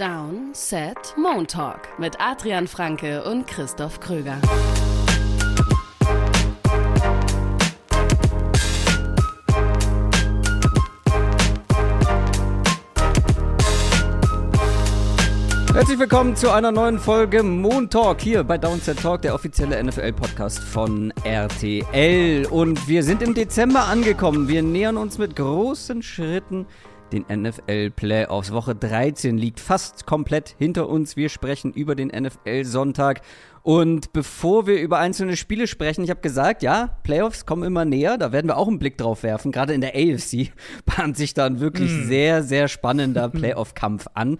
[0.00, 4.38] Down, Set, Moon Talk mit Adrian Franke und Christoph Kröger.
[15.74, 20.60] Herzlich willkommen zu einer neuen Folge Moon Talk hier bei Downset Talk, der offizielle NFL-Podcast
[20.60, 22.46] von RTL.
[22.46, 24.48] Und wir sind im Dezember angekommen.
[24.48, 26.66] Wir nähern uns mit großen Schritten
[27.12, 28.52] den NFL Playoffs.
[28.52, 31.16] Woche 13 liegt fast komplett hinter uns.
[31.16, 33.22] Wir sprechen über den NFL Sonntag.
[33.62, 38.16] Und bevor wir über einzelne Spiele sprechen, ich habe gesagt, ja, Playoffs kommen immer näher,
[38.16, 39.52] da werden wir auch einen Blick drauf werfen.
[39.52, 40.52] Gerade in der AFC
[40.96, 42.04] bahnt sich da ein wirklich mm.
[42.06, 44.38] sehr, sehr spannender Playoff-Kampf an.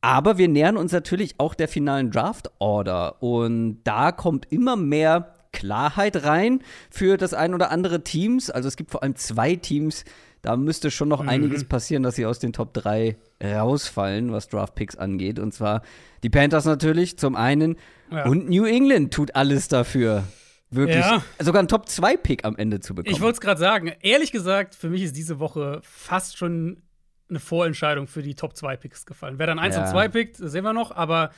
[0.00, 3.22] Aber wir nähern uns natürlich auch der finalen Draft-Order.
[3.22, 8.50] Und da kommt immer mehr Klarheit rein für das ein oder andere Teams.
[8.50, 10.04] Also es gibt vor allem zwei Teams,
[10.48, 11.28] da müsste schon noch mhm.
[11.28, 15.38] einiges passieren, dass sie aus den Top 3 rausfallen, was Draft Picks angeht.
[15.38, 15.82] Und zwar
[16.22, 17.76] die Panthers natürlich zum einen
[18.10, 18.24] ja.
[18.24, 20.24] und New England tut alles dafür.
[20.70, 21.22] Wirklich ja.
[21.38, 23.14] sogar einen Top 2 Pick am Ende zu bekommen.
[23.14, 23.92] Ich wollte es gerade sagen.
[24.00, 26.82] Ehrlich gesagt, für mich ist diese Woche fast schon
[27.28, 29.34] eine Vorentscheidung für die Top 2 Picks gefallen.
[29.38, 29.82] Wer dann 1 ja.
[29.82, 31.30] und 2 pickt, sehen wir noch, aber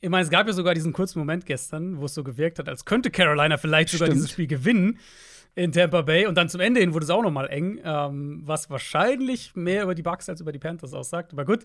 [0.00, 2.70] ich meine, es gab ja sogar diesen kurzen Moment gestern, wo es so gewirkt hat,
[2.70, 4.98] als könnte Carolina vielleicht sogar dieses Spiel gewinnen
[5.54, 6.26] in Tampa Bay.
[6.26, 9.84] Und dann zum Ende hin wurde es auch noch mal eng, ähm, was wahrscheinlich mehr
[9.84, 11.32] über die Bucks als über die Panthers aussagt.
[11.32, 11.64] Aber gut,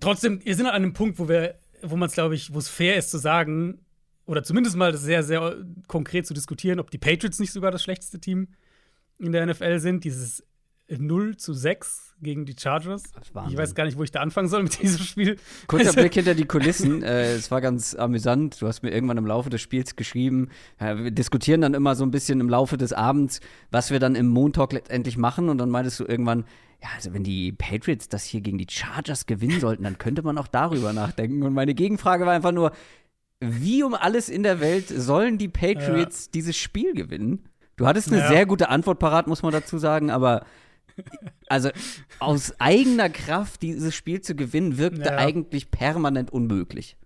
[0.00, 2.68] trotzdem, wir sind an einem Punkt, wo wir, wo man es, glaube ich, wo es
[2.68, 3.80] fair ist zu sagen,
[4.26, 5.56] oder zumindest mal sehr, sehr
[5.88, 8.48] konkret zu diskutieren, ob die Patriots nicht sogar das schlechteste Team
[9.18, 10.04] in der NFL sind.
[10.04, 10.44] Dieses
[10.88, 13.04] 0 zu 6 gegen die Chargers.
[13.48, 15.36] Ich weiß gar nicht, wo ich da anfangen soll mit diesem Spiel.
[15.66, 17.02] Kurzer also Blick hinter die Kulissen.
[17.02, 18.60] äh, es war ganz amüsant.
[18.60, 20.48] Du hast mir irgendwann im Laufe des Spiels geschrieben.
[20.80, 24.14] Ja, wir diskutieren dann immer so ein bisschen im Laufe des Abends, was wir dann
[24.14, 25.48] im Montalk letztendlich machen.
[25.48, 26.44] Und dann meintest du irgendwann,
[26.82, 30.38] ja, also wenn die Patriots das hier gegen die Chargers gewinnen sollten, dann könnte man
[30.38, 31.42] auch darüber nachdenken.
[31.42, 32.72] Und meine Gegenfrage war einfach nur,
[33.40, 36.30] wie um alles in der Welt sollen die Patriots ja.
[36.34, 37.48] dieses Spiel gewinnen?
[37.76, 38.28] Du hattest eine ja.
[38.28, 40.44] sehr gute Antwort parat, muss man dazu sagen, aber
[41.48, 41.70] also
[42.18, 45.16] aus eigener Kraft dieses Spiel zu gewinnen, wirkte ja.
[45.16, 46.96] eigentlich permanent unmöglich.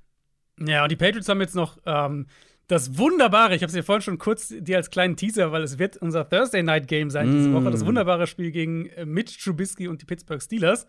[0.59, 2.27] Ja, und die Patriots haben jetzt noch ähm,
[2.67, 5.79] das wunderbare, ich habe es ja vorhin schon kurz dir als kleinen Teaser, weil es
[5.79, 7.55] wird unser Thursday Night Game sein diese mm.
[7.55, 10.87] Woche, das wunderbare Spiel gegen äh, Mitch Trubisky und die Pittsburgh Steelers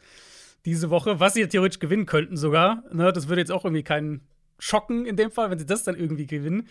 [0.66, 2.84] diese Woche, was sie theoretisch gewinnen könnten sogar.
[2.92, 4.22] Ne, das würde jetzt auch irgendwie keinen
[4.60, 6.68] schocken in dem Fall, wenn sie das dann irgendwie gewinnen.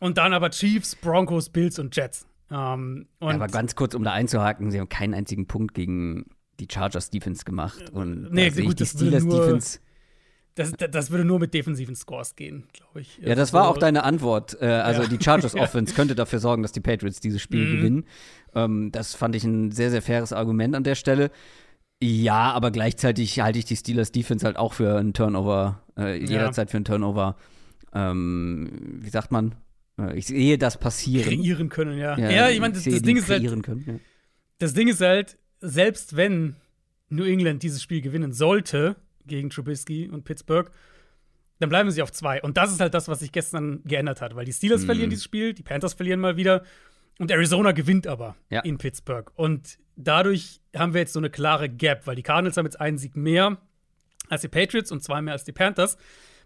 [0.00, 2.26] Und dann aber Chiefs, Broncos, Bills und Jets.
[2.52, 6.26] Ähm, ja, aber ganz kurz, um da einzuhaken, sie haben keinen einzigen Punkt gegen
[6.60, 7.90] die Chargers Defense gemacht.
[7.90, 9.78] Und nee, da gut, die Steelers nur, Defense.
[10.54, 13.18] Das, das, würde nur mit defensiven Scores gehen, glaube ich.
[13.22, 14.60] Ja, das war auch deine Antwort.
[14.60, 15.08] Äh, also ja.
[15.08, 17.76] die Chargers Offense könnte dafür sorgen, dass die Patriots dieses Spiel mhm.
[17.76, 18.04] gewinnen.
[18.54, 21.30] Ähm, das fand ich ein sehr, sehr faires Argument an der Stelle.
[22.02, 26.68] Ja, aber gleichzeitig halte ich die Steelers Defense halt auch für einen Turnover, äh, jederzeit
[26.68, 26.70] ja.
[26.72, 27.36] für einen Turnover.
[27.94, 29.54] Ähm, wie sagt man?
[30.14, 31.28] Ich sehe das passieren.
[31.28, 32.18] Kreieren können, ja.
[32.18, 33.44] Ja, ja ich meine, das, das Ding ist halt.
[33.62, 33.94] Können, ja.
[34.58, 36.56] Das Ding ist halt, selbst wenn
[37.08, 40.70] New England dieses Spiel gewinnen sollte gegen Trubisky und Pittsburgh,
[41.58, 42.42] dann bleiben sie auf zwei.
[42.42, 44.86] Und das ist halt das, was sich gestern geändert hat, weil die Steelers mhm.
[44.86, 46.64] verlieren dieses Spiel, die Panthers verlieren mal wieder
[47.18, 48.60] und Arizona gewinnt aber ja.
[48.60, 49.30] in Pittsburgh.
[49.36, 52.98] Und dadurch haben wir jetzt so eine klare Gap, weil die Cardinals haben jetzt einen
[52.98, 53.58] Sieg mehr
[54.28, 55.96] als die Patriots und zwei mehr als die Panthers.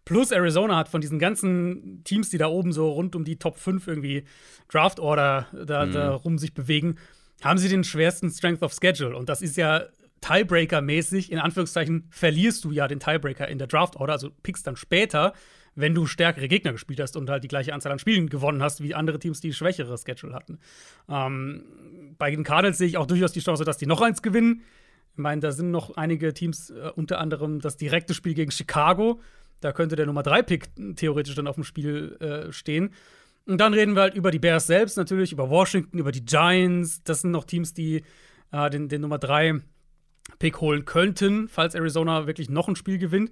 [0.07, 3.59] Plus Arizona hat von diesen ganzen Teams, die da oben so rund um die Top
[3.59, 4.25] 5 irgendwie
[4.69, 5.93] Draft Order da, mhm.
[5.93, 6.97] da rum sich bewegen,
[7.43, 9.17] haben sie den schwersten Strength of Schedule.
[9.17, 9.83] Und das ist ja
[10.21, 14.77] Tiebreaker-mäßig, in Anführungszeichen, verlierst du ja den Tiebreaker in der Draft Order, also pickst dann
[14.77, 15.33] später,
[15.75, 18.83] wenn du stärkere Gegner gespielt hast und halt die gleiche Anzahl an Spielen gewonnen hast,
[18.83, 20.61] wie andere Teams, die schwächere Schedule hatten.
[21.09, 21.65] Ähm,
[22.17, 24.63] bei den Cardinals sehe ich auch durchaus die Chance, dass die noch eins gewinnen.
[25.13, 29.21] Ich meine, da sind noch einige Teams, äh, unter anderem das direkte Spiel gegen Chicago,
[29.61, 32.91] da könnte der Nummer 3-Pick theoretisch dann auf dem Spiel äh, stehen.
[33.47, 37.03] Und dann reden wir halt über die Bears selbst natürlich, über Washington, über die Giants.
[37.05, 38.03] Das sind noch Teams, die
[38.53, 43.31] äh, den, den Nummer 3-Pick holen könnten, falls Arizona wirklich noch ein Spiel gewinnt.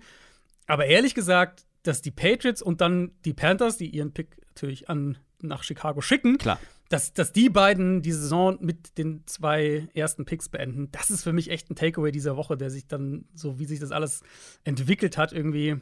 [0.66, 5.18] Aber ehrlich gesagt, dass die Patriots und dann die Panthers, die ihren Pick natürlich an,
[5.40, 6.58] nach Chicago schicken, Klar.
[6.90, 11.32] Dass, dass die beiden die Saison mit den zwei ersten Picks beenden, das ist für
[11.32, 14.22] mich echt ein Takeaway dieser Woche, der sich dann, so wie sich das alles
[14.64, 15.76] entwickelt hat, irgendwie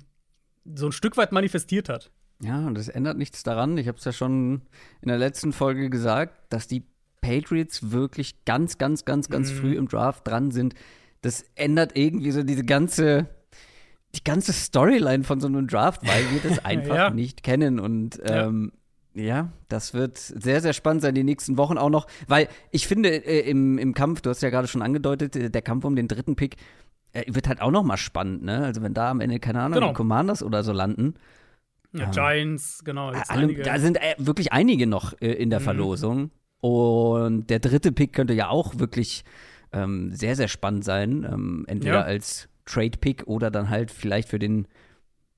[0.65, 2.11] so ein Stück weit manifestiert hat.
[2.43, 3.79] Ja, und das ändert nichts daran.
[3.79, 4.63] Ich habe es ja schon
[5.01, 6.85] in der letzten Folge gesagt, dass die
[7.21, 9.57] Patriots wirklich ganz, ganz, ganz, ganz mhm.
[9.57, 10.75] früh im Draft dran sind.
[11.23, 13.29] Das ändert irgendwie so diese ganze,
[14.17, 17.11] die ganze Storyline von so einem Draft, weil wir das einfach ja.
[17.11, 17.79] nicht kennen.
[17.79, 18.73] Und ähm,
[19.15, 19.23] ja.
[19.23, 19.53] ja.
[19.69, 22.09] das wird sehr, sehr spannend sein, die nächsten Wochen auch noch.
[22.27, 25.63] Weil ich finde, äh, im, im Kampf, du hast ja gerade schon angedeutet, äh, der
[25.63, 26.57] Kampf um den dritten Pick,
[27.27, 28.65] wird halt auch noch mal spannend, ne?
[28.65, 29.93] Also wenn da am Ende, keine Ahnung, genau.
[29.93, 31.15] Commanders oder so landen.
[31.93, 33.13] Ja, Giants, genau.
[33.29, 35.65] Alle, da sind äh, wirklich einige noch äh, in der mhm.
[35.65, 36.31] Verlosung.
[36.61, 39.25] Und der dritte Pick könnte ja auch wirklich
[39.73, 41.27] ähm, sehr, sehr spannend sein.
[41.31, 42.03] Ähm, entweder ja.
[42.03, 44.69] als Trade-Pick oder dann halt vielleicht für den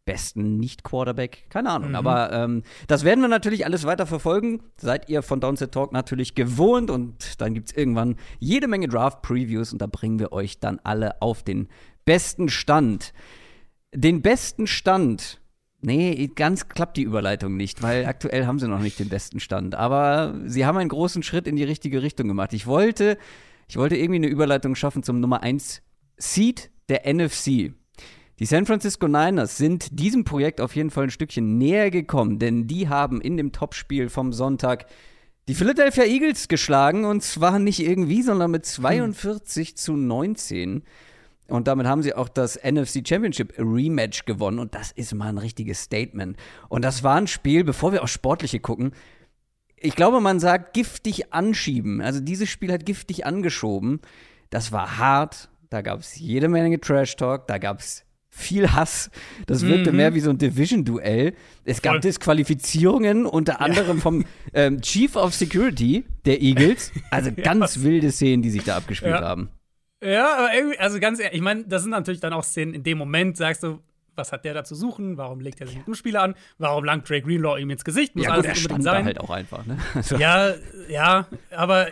[0.04, 1.46] besten Nicht-Quarterback.
[1.50, 1.90] Keine Ahnung.
[1.90, 1.96] Mhm.
[1.96, 4.62] Aber ähm, das werden wir natürlich alles weiter verfolgen.
[4.76, 6.90] Seid ihr von Downset Talk natürlich gewohnt.
[6.90, 9.72] Und dann gibt es irgendwann jede Menge Draft-Previews.
[9.72, 11.68] Und da bringen wir euch dann alle auf den
[12.04, 13.12] besten Stand.
[13.94, 15.40] Den besten Stand.
[15.80, 19.74] Nee, ganz klappt die Überleitung nicht, weil aktuell haben sie noch nicht den besten Stand.
[19.74, 22.54] Aber sie haben einen großen Schritt in die richtige Richtung gemacht.
[22.54, 23.18] Ich wollte,
[23.68, 25.82] ich wollte irgendwie eine Überleitung schaffen zum Nummer 1
[26.16, 27.74] Seed der NFC.
[28.40, 32.66] Die San Francisco Niners sind diesem Projekt auf jeden Fall ein Stückchen näher gekommen, denn
[32.66, 34.86] die haben in dem Topspiel vom Sonntag
[35.46, 39.76] die Philadelphia Eagles geschlagen und zwar nicht irgendwie, sondern mit 42 hm.
[39.76, 40.82] zu 19.
[41.46, 45.38] Und damit haben sie auch das NFC Championship Rematch gewonnen und das ist mal ein
[45.38, 46.36] richtiges Statement.
[46.68, 48.92] Und das war ein Spiel, bevor wir aufs Sportliche gucken.
[49.76, 52.00] Ich glaube, man sagt giftig anschieben.
[52.00, 54.00] Also dieses Spiel hat giftig angeschoben.
[54.50, 55.50] Das war hart.
[55.68, 57.46] Da gab es jede Menge Trash Talk.
[57.46, 58.03] Da gab es
[58.34, 59.10] viel Hass.
[59.46, 59.96] Das wirkte mhm.
[59.96, 61.34] mehr wie so ein Division-Duell.
[61.64, 62.00] Es gab Voll.
[62.00, 64.02] Disqualifizierungen, unter anderem ja.
[64.02, 66.92] vom ähm, Chief of Security der Eagles.
[67.10, 67.82] Also ganz ja.
[67.82, 69.20] wilde Szenen, die sich da abgespielt ja.
[69.20, 69.50] haben.
[70.02, 72.82] Ja, aber irgendwie, also ganz ehrlich, ich meine, das sind natürlich dann auch Szenen, in
[72.82, 73.78] dem Moment sagst du,
[74.16, 75.16] was hat der da zu suchen?
[75.16, 76.34] Warum legt er sich mit dem Spieler an?
[76.58, 78.16] Warum langt Drake Greenlaw ihm ins Gesicht?
[78.16, 79.02] Muss ja, alles gut, er stand sein.
[79.02, 79.78] Da halt auch einfach, ne?
[79.94, 80.16] Also.
[80.16, 80.54] Ja,
[80.88, 81.88] ja, aber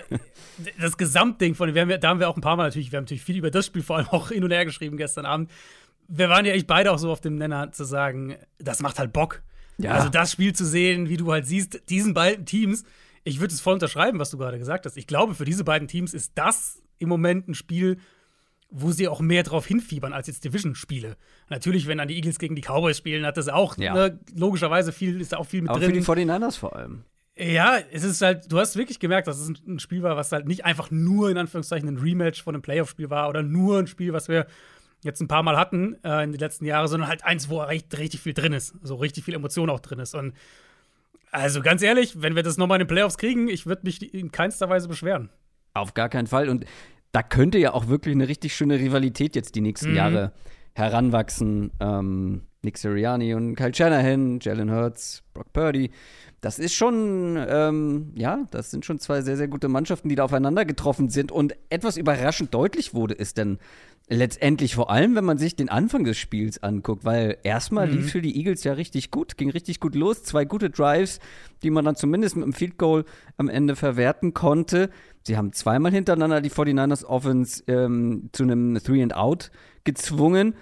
[0.80, 3.04] das Gesamtding von, wir haben, da haben wir auch ein paar Mal natürlich, wir haben
[3.04, 5.50] natürlich viel über das Spiel vor allem auch hin und her geschrieben gestern Abend
[6.08, 9.12] wir waren ja echt beide auch so auf dem Nenner zu sagen, das macht halt
[9.12, 9.42] Bock.
[9.78, 9.92] Ja.
[9.92, 12.84] Also das Spiel zu sehen, wie du halt siehst, diesen beiden Teams,
[13.24, 14.96] ich würde es voll unterschreiben, was du gerade gesagt hast.
[14.96, 17.98] Ich glaube, für diese beiden Teams ist das im Moment ein Spiel,
[18.70, 21.16] wo sie auch mehr drauf hinfiebern als jetzt Division-Spiele.
[21.48, 23.94] Natürlich, wenn dann die Eagles gegen die Cowboys spielen, hat das auch ja.
[23.94, 26.02] ne, logischerweise viel, ist da auch viel mit Aber drin.
[26.02, 27.04] Für die 49ers vor allem.
[27.36, 30.46] Ja, es ist halt, du hast wirklich gemerkt, dass es ein Spiel war, was halt
[30.46, 34.12] nicht einfach nur in Anführungszeichen ein Rematch von einem Playoff-Spiel war oder nur ein Spiel,
[34.12, 34.46] was wir
[35.02, 37.98] jetzt ein paar Mal hatten äh, in den letzten Jahren, sondern halt eins, wo richtig,
[37.98, 38.74] richtig viel drin ist.
[38.82, 40.14] So richtig viel Emotion auch drin ist.
[40.14, 40.34] Und
[41.30, 44.30] also ganz ehrlich, wenn wir das nochmal in den Playoffs kriegen, ich würde mich in
[44.30, 45.30] keinster Weise beschweren.
[45.74, 46.48] Auf gar keinen Fall.
[46.48, 46.66] Und
[47.12, 49.96] da könnte ja auch wirklich eine richtig schöne Rivalität jetzt die nächsten mhm.
[49.96, 50.32] Jahre
[50.74, 51.72] heranwachsen.
[51.80, 55.90] Ähm, Nick Sirianni und Kyle Shanahan, Jalen Hurts, Brock Purdy.
[56.40, 60.24] Das ist schon, ähm, ja, das sind schon zwei sehr, sehr gute Mannschaften, die da
[60.24, 61.30] aufeinander getroffen sind.
[61.30, 63.58] Und etwas überraschend deutlich wurde es denn
[64.08, 67.94] Letztendlich vor allem, wenn man sich den Anfang des Spiels anguckt, weil erstmal mhm.
[67.94, 71.20] lief für die Eagles ja richtig gut, ging richtig gut los, zwei gute Drives,
[71.62, 73.04] die man dann zumindest mit einem Field Goal
[73.36, 74.90] am Ende verwerten konnte.
[75.22, 79.52] Sie haben zweimal hintereinander die 49ers Offense ähm, zu einem Three and Out
[79.84, 80.54] gezwungen.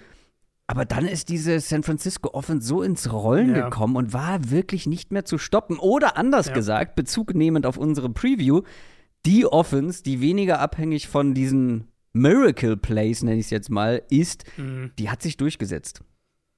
[0.71, 3.65] Aber dann ist diese San Francisco Offense so ins Rollen ja.
[3.65, 5.77] gekommen und war wirklich nicht mehr zu stoppen.
[5.77, 6.53] Oder anders ja.
[6.53, 8.61] gesagt, Bezug nehmend auf unsere Preview,
[9.25, 14.45] die Offense, die weniger abhängig von diesen Miracle Plays, nenne ich es jetzt mal, ist,
[14.55, 14.91] mhm.
[14.97, 16.05] die hat sich durchgesetzt.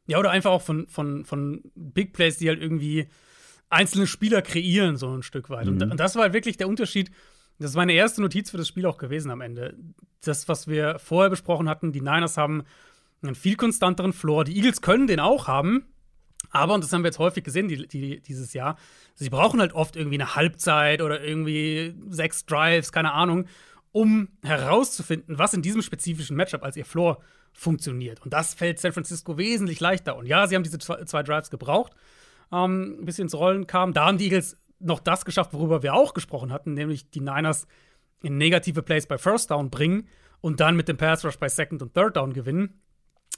[0.06, 3.08] Ja, oder einfach auch von, von, von Big Plays, die halt irgendwie
[3.70, 5.66] einzelne Spieler kreieren, so ein Stück weit.
[5.66, 5.72] Mhm.
[5.72, 7.10] Und, und, das war halt wirklich der Unterschied.
[7.58, 9.76] Das ist meine erste Notiz für das Spiel auch gewesen am Ende.
[10.24, 12.62] Das, was wir vorher besprochen hatten, die Niners haben
[13.24, 14.44] einen viel konstanteren Floor.
[14.44, 15.86] Die Eagles können den auch haben.
[16.52, 18.78] Aber, und das haben wir jetzt häufig gesehen die, die, dieses Jahr,
[19.16, 23.48] sie brauchen halt oft irgendwie eine Halbzeit oder irgendwie sechs Drives, keine Ahnung,
[23.92, 27.20] um herauszufinden, was in diesem spezifischen Matchup als ihr Floor
[27.54, 28.22] funktioniert.
[28.24, 30.16] Und das fällt San Francisco wesentlich leichter.
[30.16, 31.94] Und ja, sie haben diese zwei, Drives gebraucht,
[32.52, 33.94] ähm, bis sie ins Rollen kamen.
[33.94, 37.68] Da haben die Eagles noch das geschafft, worüber wir auch gesprochen hatten, nämlich die Niners
[38.22, 40.08] in negative Plays bei First Down bringen
[40.42, 42.82] und dann mit dem Pass Rush bei Second und Third Down gewinnen.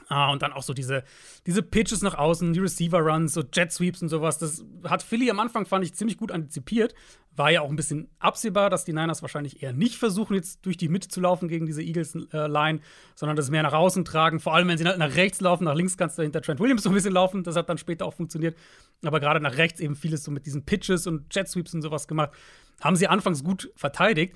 [0.08, 1.04] Ah, und dann auch so diese,
[1.48, 4.38] diese Pitches nach außen, die Receiver-Runs, so Jet-Sweeps und sowas.
[4.38, 6.94] Das hat Philly am Anfang, fand ich, ziemlich gut antizipiert.
[7.36, 10.78] War ja auch ein bisschen absehbar, dass die Niners wahrscheinlich eher nicht versuchen, jetzt durch
[10.78, 12.82] die Mitte zu laufen gegen diese Eagles-Line, äh,
[13.16, 14.40] sondern das mehr nach außen tragen.
[14.40, 16.84] Vor allem, wenn sie halt nach rechts laufen, nach links kannst du hinter Trent Williams
[16.84, 17.44] so ein bisschen laufen.
[17.44, 18.56] Das hat dann später auch funktioniert.
[19.04, 22.32] Aber gerade nach rechts eben vieles so mit diesen Pitches und Jet-Sweeps und sowas gemacht.
[22.80, 24.36] Haben sie anfangs gut verteidigt.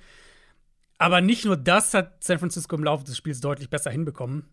[0.97, 4.49] Aber nicht nur das hat San Francisco im Laufe des Spiels deutlich besser hinbekommen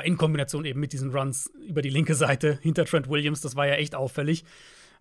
[0.00, 3.40] in Kombination eben mit diesen Runs über die linke Seite hinter Trent Williams.
[3.40, 4.44] Das war ja echt auffällig.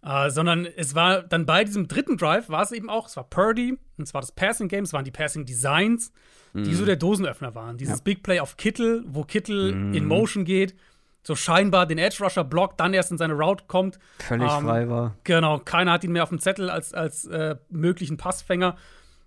[0.03, 3.24] Uh, sondern es war dann bei diesem dritten Drive, war es eben auch, es war
[3.24, 6.12] Purdy, und zwar das Passing Game, es waren die Passing Designs,
[6.53, 6.63] mhm.
[6.63, 7.77] die so der Dosenöffner waren.
[7.77, 8.03] Dieses ja.
[8.03, 9.93] Big Play auf Kittel, wo Kittel mhm.
[9.93, 10.74] in Motion geht,
[11.21, 14.00] so scheinbar den Edge Rusher blockt, dann erst in seine Route kommt.
[14.17, 15.17] Völlig ähm, frei war.
[15.24, 18.77] Genau, keiner hat ihn mehr auf dem Zettel als, als äh, möglichen Passfänger.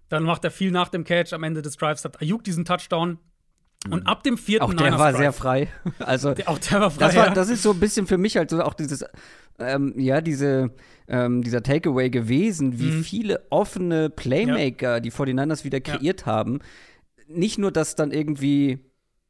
[0.09, 1.33] Dann macht er viel nach dem Catch.
[1.33, 3.19] Am Ende des Drives hat Ayuk diesen Touchdown
[3.91, 5.69] Und ab dem vierten Auch der Niners war Drive, sehr frei.
[5.99, 7.07] Also, Der, auch der war frei.
[7.07, 7.35] das, war, ja.
[7.35, 9.05] das ist so ein bisschen für mich halt so auch dieses,
[9.59, 10.71] ähm, ja, diese,
[11.07, 13.05] ähm, dieser Takeaway gewesen, wie Mhm.
[13.05, 15.97] viele offene Playmaker die 49ers wieder Ja.
[15.97, 16.61] kreiert haben.
[17.29, 18.79] Nicht nur, dass dann irgendwie,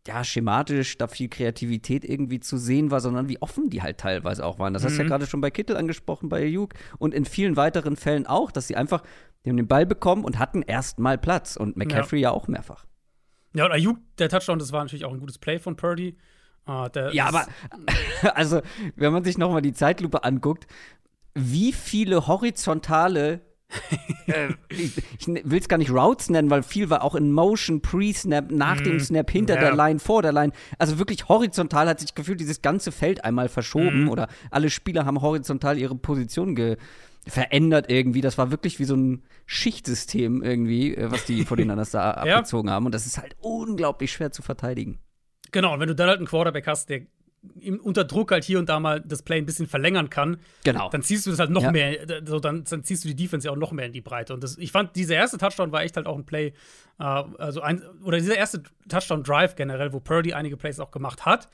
[0.06, 4.44] ja, schematisch da viel Kreativität irgendwie zu sehen war, sondern wie offen die halt teilweise
[4.46, 4.72] auch waren.
[4.74, 5.08] Das hast du ja Mhm.
[5.08, 8.76] gerade schon bei Kittel angesprochen, bei Ayuk und in vielen weiteren Fällen auch, dass sie
[8.76, 9.02] einfach,
[9.44, 12.84] die haben den Ball bekommen und hatten erstmal Platz und McCaffrey ja, auch mehrfach.
[13.54, 16.16] Ja, und Ayuk, der Touchdown, das war natürlich auch ein gutes Play von Purdy.
[16.66, 17.46] Der, Ja, aber
[18.34, 18.62] also,
[18.96, 20.66] wenn man sich noch mal die Zeitlupe anguckt,
[21.34, 23.42] wie viele horizontale
[24.26, 27.80] äh, ich, ich will es gar nicht Routes nennen, weil viel war auch in Motion,
[27.80, 29.60] Pre-Snap, nach dem Snap, hinter ja.
[29.60, 30.52] der Line, vor der Line.
[30.78, 35.20] Also wirklich horizontal hat sich gefühlt dieses ganze Feld einmal verschoben oder alle Spieler haben
[35.20, 36.76] horizontal ihre Position ge
[37.26, 38.20] verändert irgendwie.
[38.20, 42.36] Das war wirklich wie so ein Schichtsystem irgendwie, äh, was die Fortinanders da Ja.
[42.36, 42.86] abgezogen haben.
[42.86, 44.98] Und das ist halt unglaublich schwer zu verteidigen.
[45.52, 47.02] Genau, und wenn du dann halt einen Quarterback hast, der
[47.60, 50.88] im, unter Druck halt hier und da mal das Play ein bisschen verlängern kann, Genau.
[50.88, 51.72] dann ziehst du das halt noch Ja.
[51.72, 54.32] mehr, so dann, dann ziehst du die Defense ja auch noch mehr in die Breite.
[54.32, 56.54] Und das, ich fand, dieser erste Touchdown war echt halt auch ein Play,
[56.98, 61.50] äh, also ein, oder dieser erste Touchdown-Drive generell, wo Purdy einige Plays auch gemacht hat.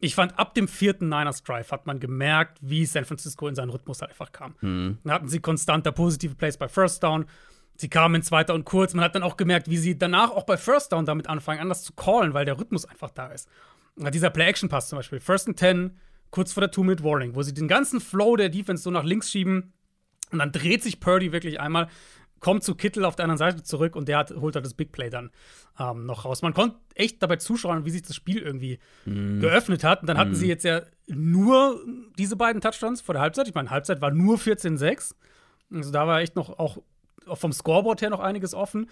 [0.00, 3.70] Ich fand, ab dem vierten Niners Drive hat man gemerkt, wie San Francisco in seinen
[3.70, 4.54] Rhythmus halt einfach kam.
[4.60, 4.98] Mhm.
[5.02, 7.26] Dann hatten sie konstanter positive Plays bei First Down.
[7.76, 8.94] Sie kamen in zweiter und kurz.
[8.94, 11.82] Man hat dann auch gemerkt, wie sie danach auch bei First Down damit anfangen, anders
[11.82, 13.48] zu callen, weil der Rhythmus einfach da ist.
[13.96, 15.96] Na, dieser Play-Action-Pass zum Beispiel, First and Ten,
[16.30, 19.72] kurz vor der Two-Minute-Warning, wo sie den ganzen Flow der Defense so nach links schieben
[20.30, 21.88] und dann dreht sich Purdy wirklich einmal,
[22.40, 24.92] kommt zu Kittel auf der anderen Seite zurück und der hat, holt halt das Big
[24.92, 25.30] Play dann
[25.78, 26.42] ähm, noch raus.
[26.42, 28.78] Man konnte echt dabei zuschauen, wie sich das Spiel irgendwie
[29.40, 30.02] geöffnet hat.
[30.02, 31.80] Und dann hatten sie jetzt ja nur
[32.18, 33.48] diese beiden Touchdowns vor der Halbzeit.
[33.48, 35.14] Ich meine, Halbzeit war nur 14-6.
[35.72, 36.78] Also da war echt noch auch
[37.34, 38.88] vom Scoreboard her noch einiges offen.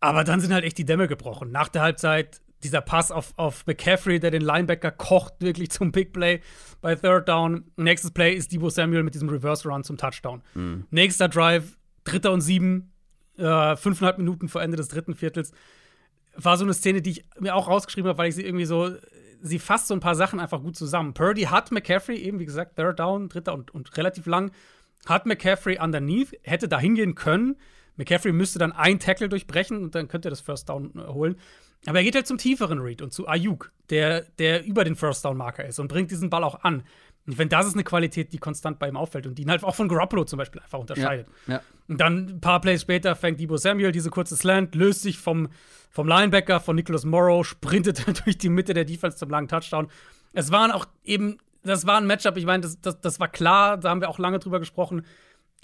[0.00, 1.50] Aber dann sind halt echt die Dämme gebrochen.
[1.50, 6.12] Nach der Halbzeit dieser Pass auf, auf McCaffrey, der den Linebacker kocht, wirklich zum Big
[6.12, 6.40] Play
[6.80, 7.64] bei Third Down.
[7.76, 10.42] Nächstes Play ist Debo Samuel mit diesem Reverse Run zum Touchdown.
[10.90, 12.92] Nächster Drive, dritter und sieben,
[13.36, 15.52] äh, fünfeinhalb Minuten vor Ende des dritten Viertels.
[16.34, 18.94] War so eine Szene, die ich mir auch rausgeschrieben habe, weil ich sie irgendwie so,
[19.42, 21.14] sie fasst so ein paar Sachen einfach gut zusammen.
[21.14, 24.52] Purdy hat McCaffrey, eben wie gesagt, Third Down, dritter und, und relativ lang,
[25.06, 27.56] hat McCaffrey underneath, hätte da hingehen können.
[27.96, 31.36] McCaffrey müsste dann ein Tackle durchbrechen und dann könnte er das First Down äh, holen.
[31.86, 35.24] Aber er geht halt zum tieferen Read und zu Ayuk, der, der über den First
[35.24, 36.84] Down Marker ist und bringt diesen Ball auch an.
[37.26, 39.62] Und wenn das ist eine Qualität, die konstant bei ihm auffällt und die ihn halt
[39.62, 41.28] auch von Garoppolo zum Beispiel einfach unterscheidet.
[41.46, 41.62] Ja.
[41.86, 45.48] Und dann ein paar Plays später fängt Debo Samuel diese kurze Slant, löst sich vom,
[45.90, 49.88] vom Linebacker von Nicholas Morrow, sprintet durch die Mitte der Defense zum langen Touchdown.
[50.32, 53.78] Es waren auch eben, das war ein Matchup, ich meine, das, das, das war klar,
[53.78, 55.06] da haben wir auch lange drüber gesprochen.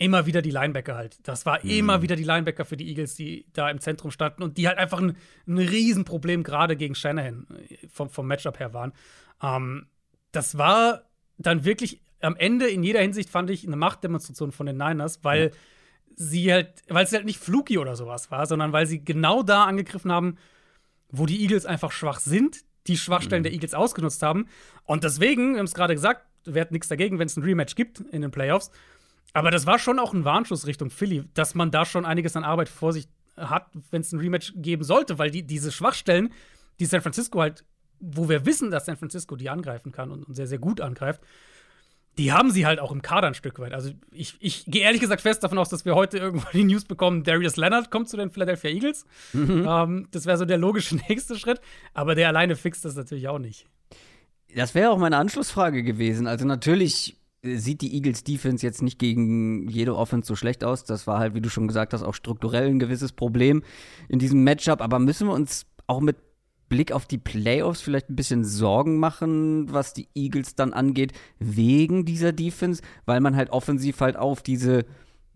[0.01, 1.19] Immer wieder die Linebacker halt.
[1.25, 4.57] Das war immer wieder die Linebacker für die Eagles, die da im Zentrum standen und
[4.57, 5.17] die halt einfach ein,
[5.49, 8.93] ein Riesenproblem gerade gegen Shanahan äh, vom, vom Matchup her waren.
[9.43, 9.89] Ähm,
[10.31, 11.08] das war
[11.39, 15.53] dann wirklich am Ende in jeder Hinsicht fand ich eine Machtdemonstration von den Niners, weil
[16.17, 19.65] sie halt, weil es halt nicht fluky oder sowas war, sondern weil sie genau da
[19.65, 20.37] angegriffen haben,
[21.11, 24.47] wo die Eagles einfach schwach sind, die Schwachstellen der Eagles ausgenutzt haben.
[24.85, 27.77] Und deswegen, wir haben es gerade gesagt, wir hätten nichts dagegen, wenn es ein Rematch
[27.77, 28.71] gibt in den Playoffs.
[29.33, 32.45] Aber das war schon auch ein Warnschuss Richtung Philly, dass man da schon einiges an
[32.45, 36.33] Arbeit vor sich hat, wenn es ein Rematch geben sollte, weil die, diese Schwachstellen,
[36.81, 37.65] die San Francisco halt,
[38.01, 41.21] wo wir wissen, dass San Francisco die angreifen kann und, und sehr, sehr gut angreift,
[42.19, 43.73] die haben sie halt auch im Kader ein Stück weit.
[43.73, 46.85] Also ich, ich gehe ehrlich gesagt fest davon aus, dass wir heute irgendwo die News
[46.85, 49.07] bekommen, Darius Leonard kommt zu den Philadelphia Eagles.
[49.35, 51.61] Ähm, das wäre so der logische nächste Schritt.
[51.95, 53.67] Aber der alleine fixt das natürlich auch nicht.
[54.55, 56.27] Das wäre auch meine Anschlussfrage gewesen.
[56.27, 60.83] Also natürlich äh, sieht die Eagles Defense jetzt nicht gegen jede Offense so schlecht aus.
[60.85, 63.63] Das war halt, wie du schon gesagt hast, auch strukturell ein gewisses Problem
[64.09, 64.81] in diesem Matchup.
[64.81, 66.17] Aber müssen wir uns auch mit
[66.69, 72.05] Blick auf die Playoffs vielleicht ein bisschen Sorgen machen, was die Eagles dann angeht, wegen
[72.05, 74.85] dieser Defense, weil man halt offensiv halt auf diese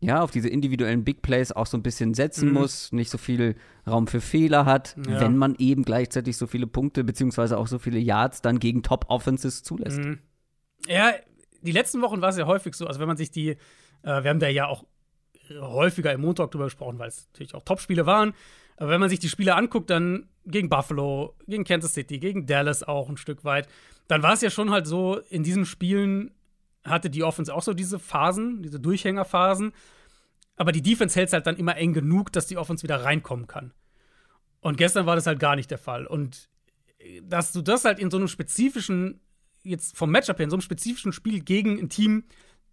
[0.05, 2.55] ja, auf diese individuellen Big Plays auch so ein bisschen setzen Mhm.
[2.55, 3.55] muss, nicht so viel
[3.89, 5.21] Raum für Fehler hat, Ja.
[5.21, 9.05] wenn man eben gleichzeitig so viele Punkte beziehungsweise auch so viele Yards dann gegen Top
[9.07, 10.01] Offenses zulässt.
[10.01, 10.19] Mhm.
[10.89, 11.13] Ja,
[11.61, 13.57] die letzten Wochen war es ja häufig so, also wenn man sich die, äh,
[14.03, 14.85] wir haben da ja auch
[15.61, 18.35] häufiger im Montag drüber gesprochen, weil es natürlich auch Top-Spiele waren.
[18.79, 22.83] Aber wenn man sich die Spiele anguckt, dann gegen Buffalo, gegen Kansas City, gegen Dallas
[22.83, 23.69] auch ein Stück weit,
[24.09, 26.33] dann war es ja schon halt so, in diesen Spielen
[26.85, 29.73] hatte die Offense auch so diese Phasen, diese Durchhängerphasen.
[30.57, 33.47] Aber die Defense hält es halt dann immer eng genug, dass die Offense wieder reinkommen
[33.47, 33.73] kann.
[34.61, 36.07] Und gestern war das halt gar nicht der Fall.
[36.07, 36.49] Und
[36.99, 39.21] äh, dass du das halt in so einem spezifischen,
[39.63, 42.25] jetzt vom Matchup her, in so einem spezifischen Spiel gegen ein Team,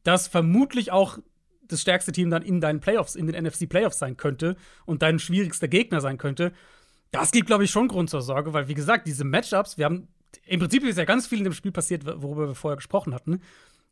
[0.04, 1.20] das vermutlich auch
[1.68, 5.20] das stärkste Team dann in deinen Playoffs, in den NFC Playoffs sein könnte und dein
[5.20, 6.52] schwierigster Gegner sein könnte,
[7.12, 10.08] Das gibt, glaube ich, schon Grund zur Sorge, weil, wie gesagt, diese Matchups, wir haben,
[10.46, 13.42] im Prinzip ist ja ganz viel in dem Spiel passiert, worüber wir vorher gesprochen hatten,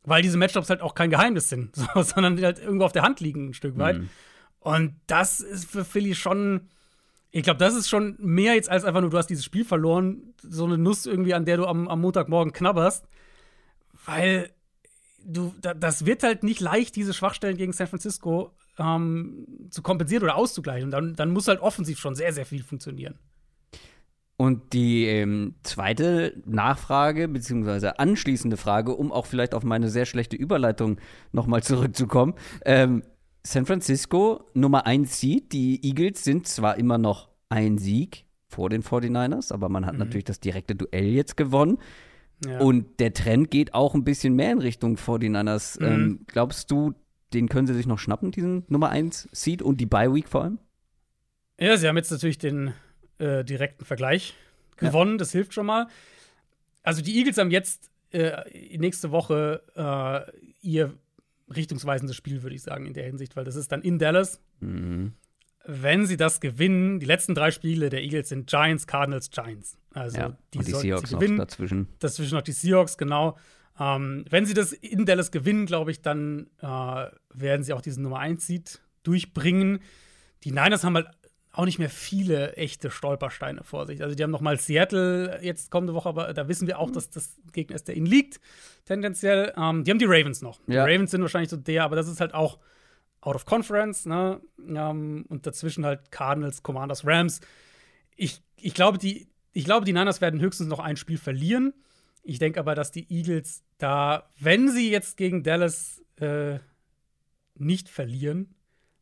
[0.04, 3.20] weil diese Matchups halt auch kein Geheimnis sind, so, sondern halt irgendwo auf der Hand
[3.20, 4.00] liegen, ein Stück weit.
[4.00, 4.10] Mhm.
[4.60, 6.70] Und das ist für Philly schon,
[7.32, 10.34] ich glaube, das ist schon mehr jetzt als einfach nur, du hast dieses Spiel verloren,
[10.42, 13.08] so eine Nuss irgendwie, an der du am, am Montagmorgen knabberst,
[14.06, 14.52] weil
[15.24, 20.24] du, da, das wird halt nicht leicht, diese Schwachstellen gegen San Francisco ähm, zu kompensieren
[20.24, 20.86] oder auszugleichen.
[20.86, 23.16] Und dann, dann muss halt offensiv schon sehr, sehr viel funktionieren.
[24.38, 30.36] Und die ähm, zweite Nachfrage, beziehungsweise anschließende Frage, um auch vielleicht auf meine sehr schlechte
[30.36, 31.00] Überleitung
[31.32, 32.36] nochmal zurückzukommen.
[32.64, 33.04] Ähm,
[33.46, 35.54] San Francisco Nummer 1 Seed.
[35.54, 40.00] Die Eagles sind zwar immer noch ein Sieg vor den 49ers, aber man hat mhm.
[40.00, 41.80] natürlich das direkte Duell jetzt gewonnen.
[42.46, 42.60] Ja.
[42.60, 45.80] Und der Trend geht auch ein bisschen mehr in Richtung 49ers.
[45.80, 45.88] Mhm.
[45.88, 46.94] Ähm, glaubst du,
[47.34, 50.44] den können sie sich noch schnappen, diesen Nummer 1 Seed und die Bye Week vor
[50.44, 50.60] allem?
[51.60, 52.74] Ja, sie haben jetzt natürlich den
[53.18, 54.36] äh, direkten Vergleich
[54.78, 55.18] gewonnen, ja.
[55.18, 55.88] das hilft schon mal.
[56.84, 60.94] Also die Eagles haben jetzt äh, nächste Woche äh, ihr
[61.54, 64.42] richtungsweisendes Spiel, würde ich sagen, in der Hinsicht, weil das ist dann in Dallas.
[64.60, 65.14] Mhm.
[65.66, 69.78] Wenn sie das gewinnen, die letzten drei Spiele der Eagles sind Giants, Cardinals, Giants.
[69.92, 71.88] Also ja, die, und die Seahawks noch dazwischen.
[72.00, 73.38] Dazwischen noch die Seahawks, genau.
[73.80, 76.66] Ähm, wenn sie das in Dallas gewinnen, glaube ich, dann äh,
[77.34, 79.80] werden sie auch diesen Nummer 1 Seed durchbringen.
[80.44, 81.08] Die Niners haben halt
[81.58, 84.04] auch nicht mehr viele echte Stolpersteine vor sich.
[84.04, 87.10] Also die haben noch mal Seattle jetzt kommende Woche, aber da wissen wir auch, dass
[87.10, 88.40] das Gegner ist, der ihnen liegt,
[88.86, 89.54] tendenziell.
[89.58, 90.60] Ähm, die haben die Ravens noch.
[90.68, 90.86] Ja.
[90.86, 92.60] Die Ravens sind wahrscheinlich so der, aber das ist halt auch
[93.22, 94.40] out of conference, ne?
[94.60, 97.42] Ähm, und dazwischen halt Cardinals, Commanders, Rams.
[98.16, 101.74] Ich, ich glaube, die, ich glaube, die Niners werden höchstens noch ein Spiel verlieren.
[102.28, 106.60] Ich denke aber, dass die Eagles da, wenn sie jetzt gegen Dallas äh,
[107.56, 108.54] nicht verlieren,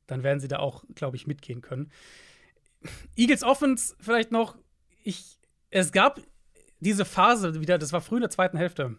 [0.05, 1.91] dann werden sie da auch, glaube ich, mitgehen können.
[3.15, 4.55] Eagles Offense vielleicht noch.
[5.03, 5.39] Ich,
[5.71, 6.21] es gab
[6.79, 8.95] diese Phase wieder, das war früh in der zweiten Hälfte.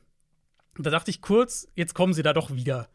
[0.77, 2.89] Da dachte ich kurz, jetzt kommen sie da doch wieder.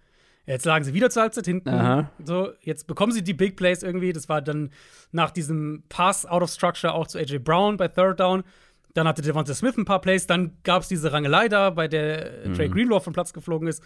[0.46, 1.70] Jetzt lagen sie wieder zur Halbzeit hinten.
[1.70, 2.12] Aha.
[2.26, 4.12] So, jetzt bekommen sie die Big Plays irgendwie.
[4.12, 4.72] Das war dann
[5.14, 8.44] nach diesem Pass out of structure auch zu AJ Brown bei Third Down.
[8.94, 10.28] Dann hatte Devonta Smith ein paar Plays.
[10.28, 12.54] Dann gab es diese Rangelei da, bei der mhm.
[12.54, 13.84] Trey Greenlaw vom Platz geflogen ist.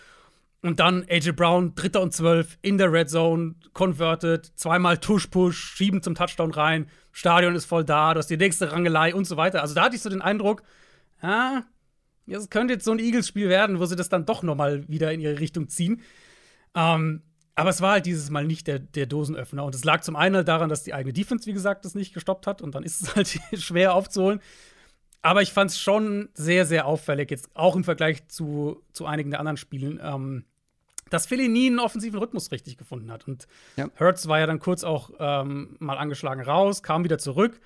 [0.62, 6.02] Und dann AJ Brown, dritter und zwölf, in der Red Zone, converted, zweimal Tush-Push, schieben
[6.02, 9.62] zum Touchdown rein, Stadion ist voll da, du hast die nächste Rangelei und so weiter.
[9.62, 10.64] Also da hatte ich so den Eindruck,
[11.22, 11.62] ah,
[12.26, 15.14] das könnte jetzt so ein Eagles-Spiel werden, wo sie das dann doch noch mal wieder
[15.14, 16.02] in ihre Richtung ziehen.
[16.74, 17.22] Ähm,
[17.54, 19.64] aber es war halt dieses Mal nicht der, der Dosenöffner.
[19.64, 22.14] Und es lag zum einen halt daran, dass die eigene Defense, wie gesagt, das nicht
[22.14, 22.62] gestoppt hat.
[22.62, 23.28] Und dann ist es halt
[23.62, 24.42] schwer aufzuholen.
[25.26, 29.32] Aber ich fand es schon sehr, sehr auffällig, jetzt auch im Vergleich zu, zu einigen
[29.32, 30.46] der anderen Spielen, ähm,
[31.10, 33.28] dass Philly nie einen offensiven Rhythmus richtig gefunden hat.
[33.28, 33.90] Und ja.
[33.96, 37.60] Hertz war ja dann kurz auch ähm, mal angeschlagen raus, kam wieder zurück.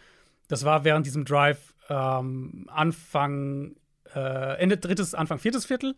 [0.47, 3.75] Das war während diesem Drive ähm, Anfang,
[4.15, 5.97] äh, Ende drittes, Anfang viertes Viertel.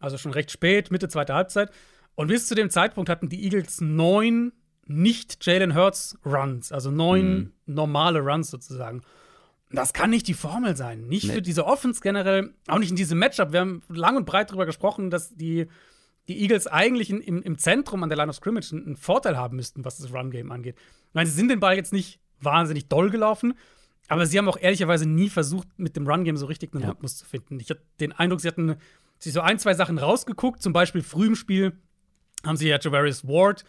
[0.00, 1.70] Also schon recht spät, Mitte zweiter Halbzeit.
[2.14, 4.54] Und bis zu dem Zeitpunkt hatten die Eagles neun
[4.86, 7.52] nicht Jalen Hurts Runs, also neun mhm.
[7.66, 9.02] normale Runs sozusagen.
[9.70, 11.06] Das kann nicht die Formel sein.
[11.08, 11.34] Nicht nee.
[11.34, 13.52] für diese Offense generell, auch nicht in diesem Matchup.
[13.52, 15.66] Wir haben lang und breit darüber gesprochen, dass die,
[16.26, 19.56] die Eagles eigentlich in, im, im Zentrum an der Line of Scrimmage einen, Vorteil haben
[19.56, 20.76] müssten, was das Run-Game angeht.
[20.78, 23.54] Ich meine, sie sind den Ball jetzt nicht wahnsinnig doll gelaufen,
[24.08, 26.90] aber sie haben auch ehrlicherweise nie versucht, mit dem Run-Game so richtig einen ja.
[26.90, 27.60] Rhythmus zu finden.
[27.60, 28.76] Ich hatte den Eindruck, sie hatten
[29.18, 31.72] sich so ein, zwei Sachen rausgeguckt, zum Beispiel früh im Spiel
[32.46, 33.64] haben sie ja Javarius Ward,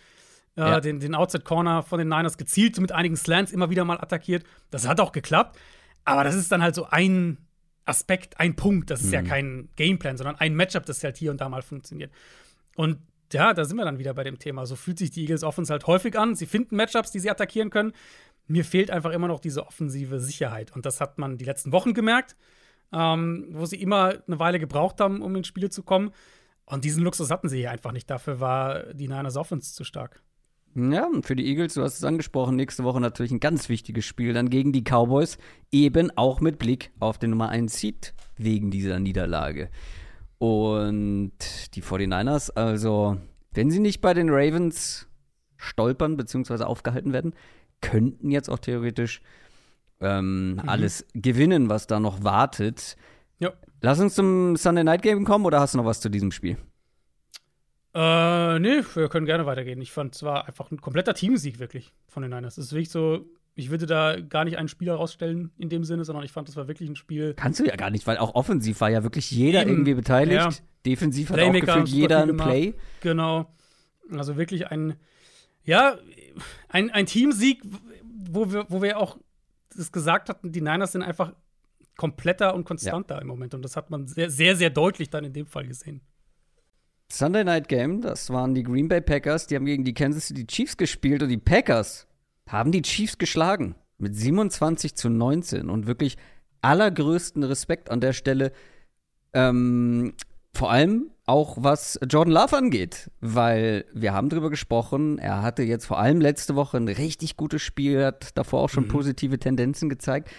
[0.56, 0.80] äh, ja.
[0.80, 4.44] den, den Outside Corner von den Niners, gezielt mit einigen Slants immer wieder mal attackiert.
[4.70, 5.58] Das hat auch geklappt.
[6.06, 7.38] Aber das ist dann halt so ein
[7.86, 8.90] Aspekt, ein Punkt.
[8.90, 9.14] Das ist mhm.
[9.14, 12.12] ja kein Gameplan, sondern ein Matchup, das halt hier und da mal funktioniert.
[12.76, 13.00] Und
[13.34, 14.66] ja, da sind wir dann wieder bei dem Thema.
[14.66, 16.36] So fühlt sich die Eagles Offense halt häufig an.
[16.36, 17.94] Sie finden Matchups, die sie attackieren können.
[18.48, 20.72] Mir fehlt einfach immer noch diese offensive Sicherheit.
[20.76, 22.36] Und das hat man die letzten Wochen gemerkt,
[22.92, 26.12] ähm, wo sie immer eine Weile gebraucht haben, um ins Spiel zu kommen.
[26.66, 28.10] Und diesen Luxus hatten sie hier einfach nicht.
[28.10, 30.22] Dafür war die Niners Offense zu stark.
[30.76, 34.34] Ja, für die Eagles, du hast es angesprochen, nächste Woche natürlich ein ganz wichtiges Spiel
[34.34, 35.38] dann gegen die Cowboys,
[35.72, 39.70] eben auch mit Blick auf den Nummer 1 Seed wegen dieser Niederlage.
[40.38, 41.32] Und
[41.76, 43.18] die 49ers, also,
[43.52, 45.08] wenn sie nicht bei den Ravens
[45.58, 46.64] stolpern bzw.
[46.64, 47.34] aufgehalten werden,
[47.82, 49.22] könnten jetzt auch theoretisch
[50.00, 50.60] ähm, mhm.
[50.70, 52.96] alles gewinnen, was da noch wartet.
[53.40, 53.54] Ja.
[53.82, 56.58] Lass uns zum Sunday Night Game kommen oder hast du noch was zu diesem Spiel?
[57.94, 59.82] Äh, nee, wir können gerne weitergehen.
[59.82, 62.58] Ich fand es war einfach ein kompletter Teamsieg wirklich von den Niners.
[62.58, 63.26] Es ist wirklich so,
[63.56, 66.56] ich würde da gar nicht einen Spieler rausstellen in dem Sinne, sondern ich fand, das
[66.56, 67.34] war wirklich ein Spiel.
[67.34, 69.72] Kannst du ja gar nicht, weil auch offensiv war ja wirklich jeder Eben.
[69.72, 70.34] irgendwie beteiligt.
[70.34, 70.50] Ja.
[70.86, 72.74] Defensiv hat auch gefühlt jeder ein Play.
[73.02, 73.52] Genau.
[74.12, 74.96] Also wirklich ein,
[75.64, 75.98] ja,
[76.70, 77.62] ein, ein Teamsieg,
[78.32, 79.18] wo wir, wo wir auch
[79.78, 81.34] es gesagt hatten, die Niners sind einfach
[81.98, 83.22] kompletter und konstanter ja.
[83.22, 83.54] im Moment.
[83.54, 86.02] Und das hat man sehr, sehr, sehr deutlich dann in dem Fall gesehen.
[87.12, 90.46] Sunday Night Game, das waren die Green Bay Packers, die haben gegen die Kansas City
[90.46, 92.08] Chiefs gespielt und die Packers
[92.48, 96.18] haben die Chiefs geschlagen mit 27 zu 19 und wirklich
[96.62, 98.52] allergrößten Respekt an der Stelle.
[99.34, 100.14] Ähm,
[100.54, 105.86] vor allem auch was Jordan Love angeht, weil wir haben darüber gesprochen, er hatte jetzt
[105.86, 108.90] vor allem letzte Woche ein richtig gutes Spiel, hat davor auch schon mhm.
[108.90, 110.30] positive Tendenzen gezeigt.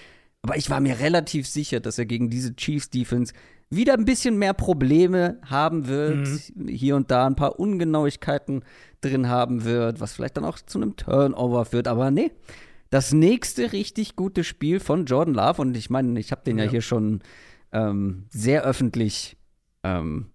[0.42, 3.34] Aber ich war mir relativ sicher, dass er gegen diese Chiefs Defense
[3.70, 6.68] wieder ein bisschen mehr Probleme haben wird, mhm.
[6.68, 8.64] hier und da ein paar Ungenauigkeiten
[9.00, 11.86] drin haben wird, was vielleicht dann auch zu einem Turnover führt.
[11.86, 12.32] Aber nee,
[12.90, 16.64] das nächste richtig gute Spiel von Jordan Love, und ich meine, ich habe den ja.
[16.64, 17.20] ja, hier schon
[17.72, 19.36] ähm, sehr öffentlich,
[19.84, 20.26] ähm,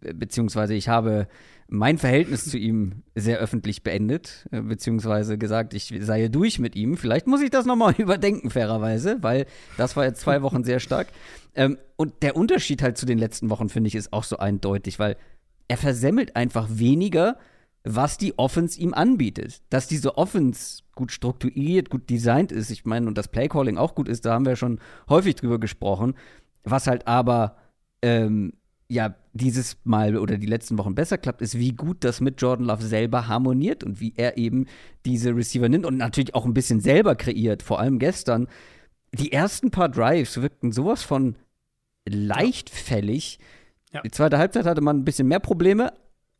[0.00, 1.26] beziehungsweise ich habe
[1.68, 6.96] mein Verhältnis zu ihm sehr öffentlich beendet, äh, beziehungsweise gesagt, ich sei durch mit ihm.
[6.96, 11.08] Vielleicht muss ich das nochmal überdenken, fairerweise, weil das war jetzt zwei Wochen sehr stark.
[11.54, 14.98] Ähm, und der Unterschied halt zu den letzten Wochen, finde ich, ist auch so eindeutig,
[14.98, 15.16] weil
[15.68, 17.36] er versemmelt einfach weniger,
[17.84, 19.60] was die Offense ihm anbietet.
[19.68, 24.08] Dass diese Offense gut strukturiert, gut designt ist, ich meine, und das Playcalling auch gut
[24.08, 26.14] ist, da haben wir schon häufig drüber gesprochen.
[26.64, 27.56] Was halt aber
[28.02, 28.54] ähm,
[28.88, 32.66] ja dieses Mal oder die letzten Wochen besser klappt, ist, wie gut das mit Jordan
[32.66, 34.66] Love selber harmoniert und wie er eben
[35.04, 37.62] diese Receiver nimmt und natürlich auch ein bisschen selber kreiert.
[37.62, 38.48] Vor allem gestern.
[39.12, 41.36] Die ersten paar Drives wirkten sowas von
[42.06, 43.38] leichtfällig.
[43.92, 44.02] Ja.
[44.02, 45.92] Die zweite Halbzeit hatte man ein bisschen mehr Probleme,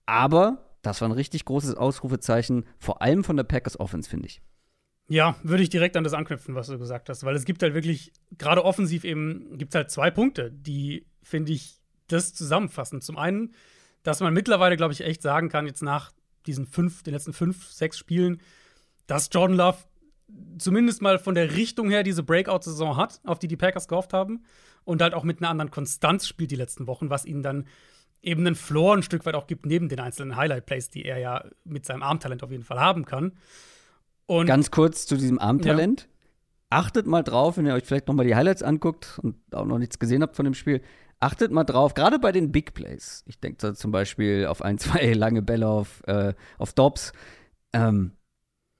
[0.06, 4.42] aber das war ein richtig großes Ausrufezeichen, vor allem von der Packers Offense, finde ich.
[5.08, 7.72] Ja, würde ich direkt an das anknüpfen, was du gesagt hast, weil es gibt halt
[7.72, 11.77] wirklich, gerade offensiv eben, gibt es halt zwei Punkte, die, finde ich,
[12.08, 13.00] das zusammenfassen.
[13.00, 13.54] Zum einen,
[14.02, 16.12] dass man mittlerweile, glaube ich, echt sagen kann, jetzt nach
[16.46, 18.40] diesen fünf, den letzten fünf, sechs Spielen,
[19.06, 19.78] dass Jordan Love
[20.58, 24.44] zumindest mal von der Richtung her diese Breakout-Saison hat, auf die die Packers gehofft haben.
[24.84, 27.66] Und halt auch mit einer anderen Konstanz spielt die letzten Wochen, was ihnen dann
[28.22, 31.44] eben einen Floor ein Stück weit auch gibt, neben den einzelnen Highlight-Plays, die er ja
[31.64, 33.32] mit seinem Armtalent auf jeden Fall haben kann.
[34.26, 36.02] Und Ganz kurz zu diesem Armtalent.
[36.02, 36.08] Ja.
[36.70, 39.78] Achtet mal drauf, wenn ihr euch vielleicht noch mal die Highlights anguckt und auch noch
[39.78, 40.82] nichts gesehen habt von dem Spiel
[41.20, 43.24] achtet mal drauf, gerade bei den Big Plays.
[43.26, 47.12] Ich denke da zum Beispiel auf ein, zwei lange Bälle auf, äh, auf Dobbs,
[47.72, 48.12] ähm,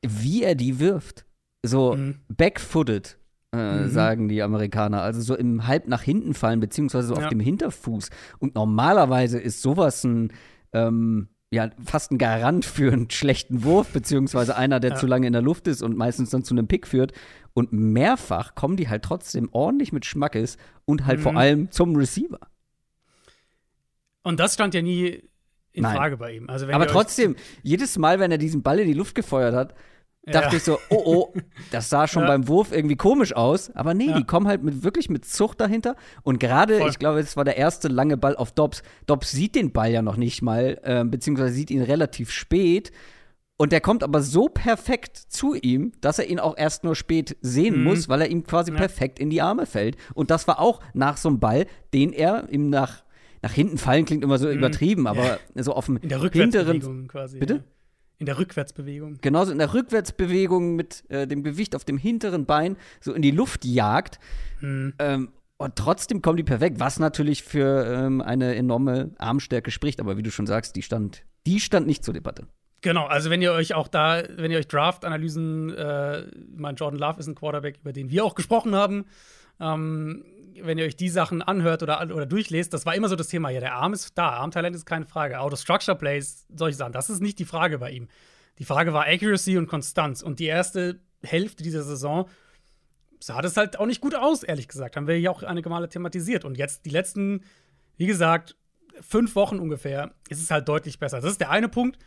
[0.07, 1.25] wie er die wirft.
[1.65, 2.21] So mhm.
[2.29, 3.19] backfooted,
[3.53, 3.89] äh, mhm.
[3.89, 5.03] sagen die Amerikaner.
[5.03, 7.23] Also so im halb nach hinten fallen, beziehungsweise so ja.
[7.23, 8.11] auf dem Hinterfuß.
[8.39, 10.33] Und normalerweise ist sowas ein,
[10.73, 14.97] ähm, ja, fast ein Garant für einen schlechten Wurf, beziehungsweise einer, der ja.
[14.97, 17.13] zu lange in der Luft ist und meistens dann zu einem Pick führt.
[17.55, 21.23] Und mehrfach kommen die halt trotzdem ordentlich mit Schmackes und halt mhm.
[21.23, 22.41] vor allem zum Receiver.
[24.23, 25.23] Und das stand ja nie
[25.73, 25.97] in Nein.
[25.97, 26.51] Frage bei ihm.
[26.51, 29.75] Also Aber trotzdem, jedes Mal, wenn er diesen Ball in die Luft gefeuert hat,
[30.31, 30.57] dachte ja.
[30.57, 31.33] ich so, oh oh,
[31.71, 32.29] das sah schon ja.
[32.29, 33.71] beim Wurf irgendwie komisch aus.
[33.75, 34.19] Aber nee, ja.
[34.19, 35.97] die kommen halt mit, wirklich mit Zucht dahinter.
[36.23, 38.83] Und gerade, ich glaube, es war der erste lange Ball auf Dobbs.
[39.07, 42.93] Dobbs sieht den Ball ja noch nicht mal, äh, beziehungsweise sieht ihn relativ spät.
[43.61, 47.37] Und der kommt aber so perfekt zu ihm, dass er ihn auch erst nur spät
[47.41, 47.85] sehen mhm.
[47.85, 49.97] muss, weil er ihm quasi perfekt in die Arme fällt.
[50.15, 53.03] Und das war auch nach so einem Ball, den er ihm nach,
[53.43, 54.59] nach hinten fallen klingt immer so mhm.
[54.59, 57.09] übertrieben, aber so auf dem in der hinteren.
[57.09, 57.65] Quasi, Bitte?
[58.19, 59.19] In der Rückwärtsbewegung.
[59.21, 63.31] Genauso in der Rückwärtsbewegung mit äh, dem Gewicht auf dem hinteren Bein so in die
[63.31, 64.19] Luft jagt.
[64.61, 64.95] Mhm.
[64.99, 70.01] Ähm, und trotzdem kommen die perfekt, was natürlich für ähm, eine enorme Armstärke spricht.
[70.01, 72.47] Aber wie du schon sagst, die stand, die stand nicht zur Debatte.
[72.81, 76.27] Genau, also wenn ihr euch auch da, wenn ihr euch Draft-Analysen, äh,
[76.57, 79.07] mein Jordan Love ist ein Quarterback, über den wir auch gesprochen haben,
[79.61, 80.25] ähm,
[80.63, 83.51] wenn ihr euch die Sachen anhört oder, oder durchlest, das war immer so das Thema,
[83.51, 87.39] ja, der Arm ist da, Armtalent ist keine Frage, Auto-Structure-Plays, solche Sachen, das ist nicht
[87.39, 88.09] die Frage bei ihm.
[88.59, 92.29] Die Frage war Accuracy und Konstanz und die erste Hälfte dieser Saison
[93.21, 95.89] sah das halt auch nicht gut aus, ehrlich gesagt, haben wir ja auch einige Male
[95.89, 97.45] thematisiert und jetzt die letzten,
[97.97, 98.57] wie gesagt,
[99.01, 101.21] fünf Wochen ungefähr, ist es halt deutlich besser.
[101.21, 101.99] Das ist der eine Punkt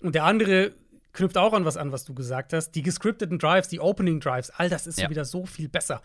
[0.00, 0.72] und der andere
[1.12, 2.72] knüpft auch an was an, was du gesagt hast.
[2.72, 5.10] Die gescripteten Drives, die Opening Drives, all das ist ja.
[5.10, 6.02] wieder so viel besser.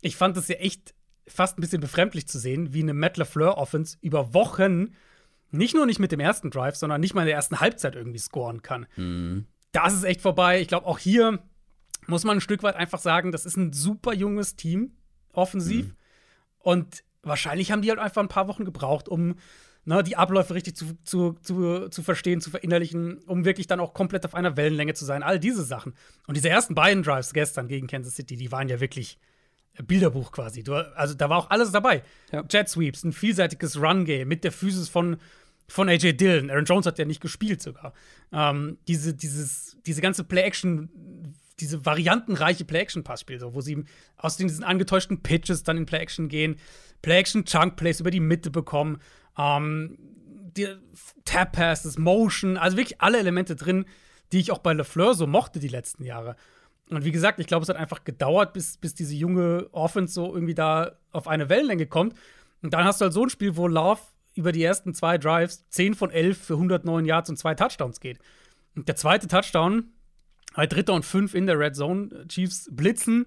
[0.00, 0.94] Ich fand es ja echt
[1.26, 4.94] fast ein bisschen befremdlich zu sehen, wie eine Matt LaFleur Offense über Wochen
[5.50, 8.18] nicht nur nicht mit dem ersten Drive, sondern nicht mal in der ersten Halbzeit irgendwie
[8.18, 8.86] scoren kann.
[8.96, 9.46] Mhm.
[9.72, 10.60] Das ist echt vorbei.
[10.60, 11.38] Ich glaube, auch hier
[12.06, 14.92] muss man ein Stück weit einfach sagen, das ist ein super junges Team,
[15.32, 15.86] offensiv.
[15.86, 15.96] Mhm.
[16.58, 19.36] Und wahrscheinlich haben die halt einfach ein paar Wochen gebraucht, um
[19.84, 23.94] ne, die Abläufe richtig zu, zu, zu, zu verstehen, zu verinnerlichen, um wirklich dann auch
[23.94, 25.22] komplett auf einer Wellenlänge zu sein.
[25.22, 25.94] All diese Sachen.
[26.26, 29.18] Und diese ersten beiden Drives gestern gegen Kansas City, die waren ja wirklich
[29.82, 30.62] Bilderbuch quasi.
[30.62, 32.02] Du, also da war auch alles dabei.
[32.32, 32.44] Ja.
[32.48, 35.16] Jet Sweeps, ein vielseitiges Run-Game mit der Physis von,
[35.68, 36.50] von AJ Dillon.
[36.50, 37.92] Aaron Jones hat ja nicht gespielt sogar.
[38.32, 40.88] Ähm, diese, dieses, diese ganze Play-Action
[41.60, 43.84] diese variantenreiche Play-Action-Passspiel, so, wo sie
[44.16, 46.56] aus diesen angetäuschten Pitches dann in Play-Action gehen,
[47.02, 48.98] Play-Action-Chunk-Plays über die Mitte bekommen,
[49.38, 49.98] ähm,
[51.24, 53.86] Tap-Passes, Motion, also wirklich alle Elemente drin,
[54.32, 56.36] die ich auch bei LeFleur so mochte die letzten Jahre.
[56.90, 60.34] Und wie gesagt, ich glaube, es hat einfach gedauert, bis, bis diese junge Offense so
[60.34, 62.14] irgendwie da auf eine Wellenlänge kommt.
[62.62, 64.00] Und dann hast du halt so ein Spiel, wo Love
[64.34, 68.18] über die ersten zwei Drives 10 von 11 für 109 Yards und zwei Touchdowns geht.
[68.76, 69.92] Und der zweite Touchdown,
[70.54, 73.26] halt dritter und fünf in der Red Zone, Chiefs blitzen.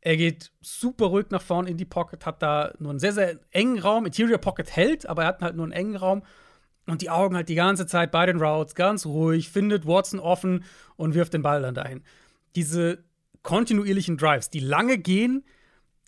[0.00, 3.38] Er geht super ruhig nach vorne in die Pocket, hat da nur einen sehr, sehr
[3.50, 4.06] engen Raum.
[4.06, 6.22] Interior Pocket hält, aber er hat halt nur einen engen Raum.
[6.86, 10.64] Und die Augen halt die ganze Zeit bei den Routes, ganz ruhig, findet Watson offen
[10.96, 12.02] und wirft den Ball dann dahin
[12.56, 13.04] diese
[13.42, 15.44] kontinuierlichen Drives, die lange gehen,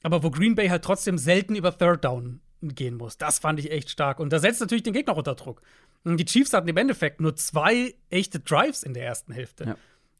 [0.03, 3.19] aber wo Green Bay halt trotzdem selten über Third Down gehen muss.
[3.19, 4.19] Das fand ich echt stark.
[4.19, 5.63] Und da setzt natürlich den Gegner unter Druck.
[6.05, 9.65] Und die Chiefs hatten im Endeffekt nur zwei echte Drives in der ersten Hälfte.
[9.65, 9.77] Ja.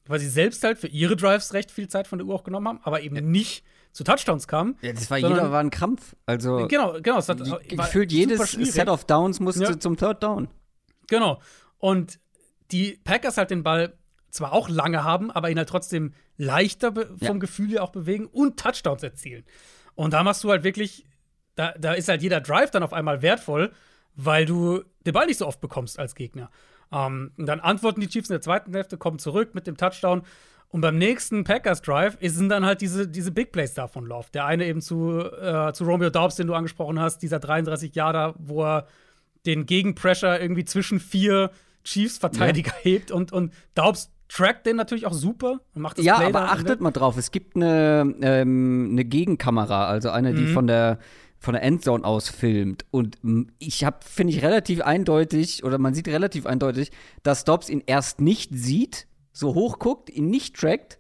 [0.07, 2.69] Weil sie selbst halt für ihre Drives recht viel Zeit von der Uhr auch genommen
[2.69, 3.23] haben, aber eben ja.
[3.23, 4.77] nicht zu Touchdowns kamen.
[4.81, 6.15] Ja, das war jeder war ein Krampf.
[6.27, 7.19] Also genau, genau.
[7.19, 9.81] Es hat, gefühlt jedes Set of Downs musste ja.
[9.81, 10.49] zum Third Down.
[11.09, 11.41] Genau.
[11.79, 12.21] Und
[12.71, 13.98] die Packers halt den Ball
[14.31, 17.33] zwar auch lange haben, aber ihn halt trotzdem leichter vom ja.
[17.35, 19.45] Gefühl her auch bewegen und Touchdowns erzielen.
[19.95, 21.07] Und da machst du halt wirklich,
[21.55, 23.73] da, da ist halt jeder Drive dann auf einmal wertvoll,
[24.15, 26.51] weil du den Ball nicht so oft bekommst als Gegner.
[26.93, 30.23] Ähm, und dann antworten die Chiefs in der zweiten Hälfte, kommen zurück mit dem Touchdown.
[30.71, 34.27] Und beim nächsten Packers Drive sind dann halt diese, diese Big Plays da von Love.
[34.35, 38.35] Der eine eben zu, äh, zu Romeo Daubs, den du angesprochen hast, dieser 33 Jahre,
[38.39, 38.87] wo er
[39.47, 41.51] den Gegenpressure irgendwie zwischen vier
[41.85, 42.83] Chiefs-Verteidiger ja.
[42.83, 46.51] hebt und, und Daubs trackt den natürlich auch super und macht das Ja, Play aber
[46.51, 50.53] achtet mal drauf, es gibt eine, ähm, eine Gegenkamera, also eine, die mhm.
[50.53, 50.99] von der
[51.41, 52.85] von der Endzone aus filmt.
[52.91, 53.17] Und
[53.59, 56.91] ich habe, finde ich, relativ eindeutig, oder man sieht relativ eindeutig,
[57.23, 60.99] dass Dobbs ihn erst nicht sieht, so hoch guckt, ihn nicht trackt,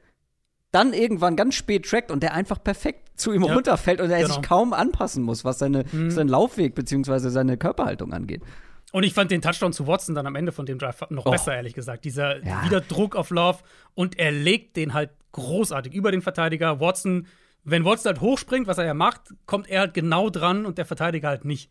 [0.70, 4.22] dann irgendwann ganz spät trackt und der einfach perfekt zu ihm ja, runterfällt und er
[4.22, 4.34] genau.
[4.34, 6.10] sich kaum anpassen muss, was seine, mhm.
[6.10, 7.30] seinen Laufweg bzw.
[7.30, 8.42] seine Körperhaltung angeht.
[8.92, 11.30] Und ich fand den Touchdown zu Watson dann am Ende von dem Drive noch oh.
[11.30, 12.04] besser, ehrlich gesagt.
[12.04, 12.64] Dieser ja.
[12.64, 13.58] wieder Druck auf Love
[13.94, 16.80] und er legt den halt großartig über den Verteidiger.
[16.80, 17.26] Watson,
[17.64, 20.86] wenn Watson halt hochspringt, was er ja macht, kommt er halt genau dran und der
[20.86, 21.70] Verteidiger halt nicht.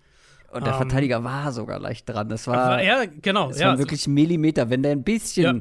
[0.52, 2.30] Und der um, ähm, Verteidiger war sogar leicht dran.
[2.30, 3.50] Das war, ja, genau.
[3.50, 4.70] Das ja, waren wirklich Millimeter.
[4.70, 5.52] Wenn der ein bisschen, ja.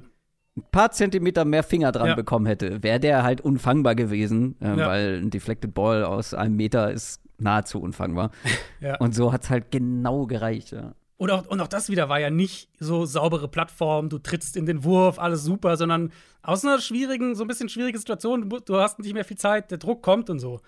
[0.62, 2.14] ein paar Zentimeter mehr Finger dran ja.
[2.14, 6.92] bekommen hätte, wäre der halt unfangbar gewesen, äh, weil ein Deflected Ball aus einem Meter
[6.92, 8.30] ist nahezu unfangbar.
[9.00, 10.72] Und so hat es halt genau gereicht.
[10.72, 10.94] Ja.
[11.18, 14.66] Und auch, und auch das wieder war ja nicht so saubere Plattform, du trittst in
[14.66, 18.98] den Wurf, alles super, sondern aus einer schwierigen, so ein bisschen schwierige Situation, du hast
[18.98, 20.60] nicht mehr viel Zeit, der Druck kommt und so.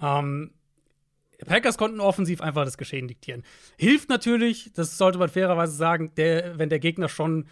[0.00, 0.52] Ähm,
[1.46, 3.42] Packers konnten offensiv einfach das Geschehen diktieren.
[3.78, 7.46] Hilft natürlich, das sollte man fairerweise sagen, der, wenn der Gegner schon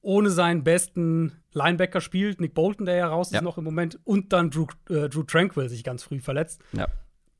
[0.00, 4.32] ohne seinen besten Linebacker spielt, Nick Bolton, der ja raus ist noch im Moment, und
[4.32, 6.62] dann Drew, äh, Drew Tranquil sich ganz früh verletzt.
[6.72, 6.86] Ja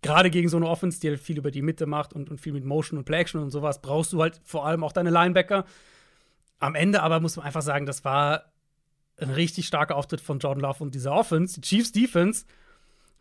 [0.03, 2.53] gerade gegen so eine Offense, die halt viel über die Mitte macht und, und viel
[2.53, 5.65] mit Motion und Play-Action und sowas, brauchst du halt vor allem auch deine Linebacker.
[6.59, 8.53] Am Ende aber muss man einfach sagen, das war
[9.17, 11.61] ein richtig starker Auftritt von Jordan Love und dieser Offense.
[11.61, 12.45] Die Chiefs Defense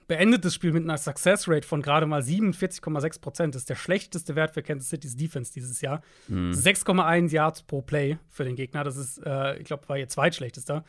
[0.07, 3.55] beendet das Spiel mit einer Success Rate von gerade mal 47,6 Prozent.
[3.55, 6.01] Das ist der schlechteste Wert für Kansas City's Defense dieses Jahr.
[6.27, 6.51] Mhm.
[6.51, 8.83] 6,1 Yards pro Play für den Gegner.
[8.83, 10.85] Das ist, äh, ich glaube, war ihr zweitschlechtester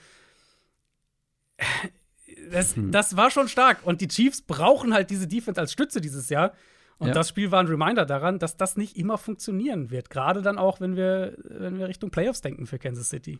[2.50, 2.90] das, hm.
[2.90, 3.78] das war schon stark.
[3.84, 6.52] Und die Chiefs brauchen halt diese Defense als Stütze dieses Jahr.
[6.98, 7.14] Und ja.
[7.14, 10.10] das Spiel war ein Reminder daran, dass das nicht immer funktionieren wird.
[10.10, 13.38] Gerade dann auch, wenn wir, wenn wir Richtung Playoffs denken für Kansas City.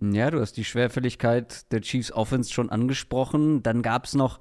[0.00, 3.62] Ja, du hast die Schwerfälligkeit der Chiefs Offense schon angesprochen.
[3.62, 4.40] Dann gab es noch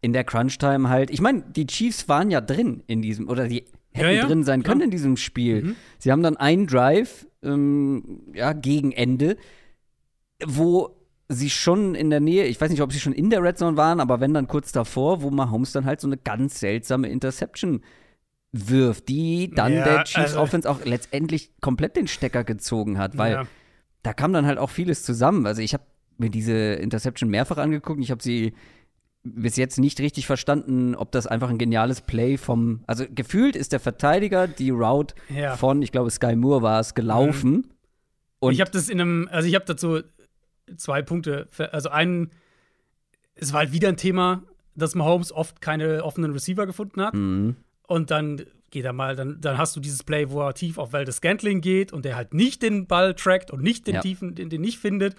[0.00, 3.64] in der Crunch-Time halt, ich meine, die Chiefs waren ja drin in diesem, oder die
[3.92, 4.26] hätten ja, ja.
[4.26, 5.62] drin sein können in diesem Spiel.
[5.62, 5.76] Mhm.
[5.98, 9.36] Sie haben dann einen Drive, ähm, ja, gegen Ende,
[10.44, 10.96] wo
[11.32, 13.76] sie schon in der Nähe, ich weiß nicht, ob sie schon in der Red Zone
[13.76, 17.82] waren, aber wenn dann kurz davor, wo Mahomes dann halt so eine ganz seltsame Interception
[18.52, 23.16] wirft, die dann ja, der Chiefs also, Offense auch letztendlich komplett den Stecker gezogen hat,
[23.16, 23.46] weil ja.
[24.02, 25.46] da kam dann halt auch vieles zusammen.
[25.46, 25.84] Also ich habe
[26.18, 28.52] mir diese Interception mehrfach angeguckt, ich habe sie
[29.24, 33.72] bis jetzt nicht richtig verstanden, ob das einfach ein geniales Play vom, also gefühlt ist
[33.72, 35.56] der Verteidiger die Route ja.
[35.56, 37.50] von, ich glaube Sky Moore war es, gelaufen.
[37.50, 37.64] Mhm.
[38.40, 40.00] Und ich habe das in einem, also ich habe dazu
[40.76, 41.48] zwei Punkte.
[41.70, 42.30] Also einen,
[43.34, 44.42] es war halt wieder ein Thema,
[44.74, 47.14] dass Mahomes oft keine offenen Receiver gefunden hat.
[47.14, 47.56] Mhm.
[47.86, 50.92] Und dann geht er mal, dann, dann hast du dieses Play, wo er tief auf
[50.92, 54.00] Waldes Scantling geht und der halt nicht den Ball trackt und nicht den ja.
[54.00, 55.14] tiefen, den, den nicht findet.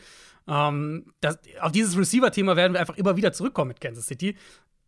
[0.47, 4.36] Ähm, das, auf dieses Receiver-Thema werden wir einfach immer wieder zurückkommen mit Kansas City.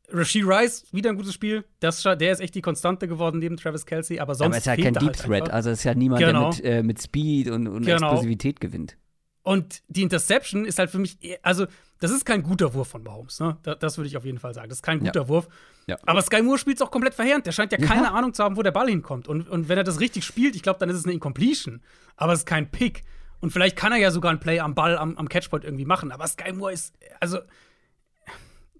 [0.09, 1.63] Rasheed Rice, wieder ein gutes Spiel.
[1.79, 4.47] Das, der ist echt die Konstante geworden neben Travis Kelsey, aber sonst.
[4.47, 5.53] Aber es ist ja kein Deep halt Threat, einfach.
[5.53, 6.51] also es ist ja niemand, genau.
[6.51, 8.11] der mit, äh, mit Speed und, und genau.
[8.11, 8.97] Explosivität gewinnt.
[9.45, 11.67] Und die Interception ist halt für mich, also
[11.99, 13.39] das ist kein guter Wurf von Mahomes.
[13.39, 13.57] Ne?
[13.61, 14.69] Das, das würde ich auf jeden Fall sagen.
[14.69, 15.27] Das ist kein guter ja.
[15.27, 15.47] Wurf.
[15.85, 15.97] Ja.
[16.07, 17.45] Aber Sky Moore spielt es auch komplett verheerend.
[17.45, 19.27] Der scheint ja keine Ahnung zu haben, wo der Ball hinkommt.
[19.27, 21.83] Und, und wenn er das richtig spielt, ich glaube, dann ist es eine Incompletion.
[22.17, 23.03] Aber es ist kein Pick.
[23.39, 26.11] Und vielleicht kann er ja sogar ein Play am Ball, am, am Catchpoint irgendwie machen.
[26.11, 27.37] Aber Sky Moore ist, also,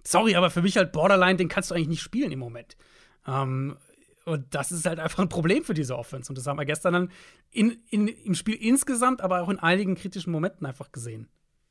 [0.04, 2.76] sorry, aber für mich halt Borderline, den kannst du eigentlich nicht spielen im Moment.
[3.28, 3.78] Ähm,
[4.26, 6.30] und das ist halt einfach ein Problem für diese Offense.
[6.30, 7.12] Und das haben wir gestern dann
[7.52, 11.28] in, in, im Spiel insgesamt, aber auch in einigen kritischen Momenten einfach gesehen.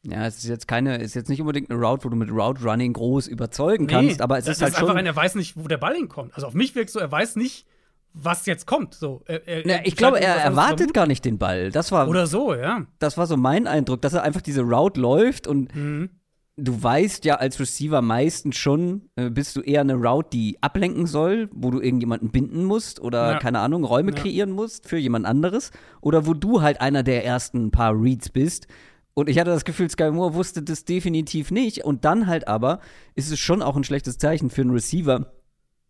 [0.06, 2.62] Ja, es ist jetzt keine, ist jetzt nicht unbedingt eine Route, wo du mit Route
[2.62, 4.88] Running groß überzeugen kannst, aber es ist halt ist schon.
[4.88, 6.34] einfach ein, er weiß nicht, wo der Ball hinkommt.
[6.34, 7.66] Also auf mich wirkt so, er weiß nicht,
[8.12, 8.94] was jetzt kommt.
[8.94, 11.70] So, er, er, Na, ich glaube, er erwartet gar nicht den Ball.
[11.70, 12.86] Das war oder so, ja.
[12.98, 16.10] Das war so mein Eindruck, dass er einfach diese Route läuft und mhm.
[16.56, 21.06] Du weißt ja als Receiver meistens schon, äh, bist du eher eine Route, die ablenken
[21.06, 23.38] soll, wo du irgendjemanden binden musst oder ja.
[23.38, 24.18] keine Ahnung Räume ja.
[24.18, 28.68] kreieren musst für jemand anderes oder wo du halt einer der ersten paar Reads bist.
[29.14, 31.84] Und ich hatte das Gefühl, Sky Moore wusste das definitiv nicht.
[31.84, 32.80] Und dann halt aber
[33.14, 35.32] ist es schon auch ein schlechtes Zeichen für einen Receiver,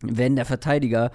[0.03, 1.11] wenn der Verteidiger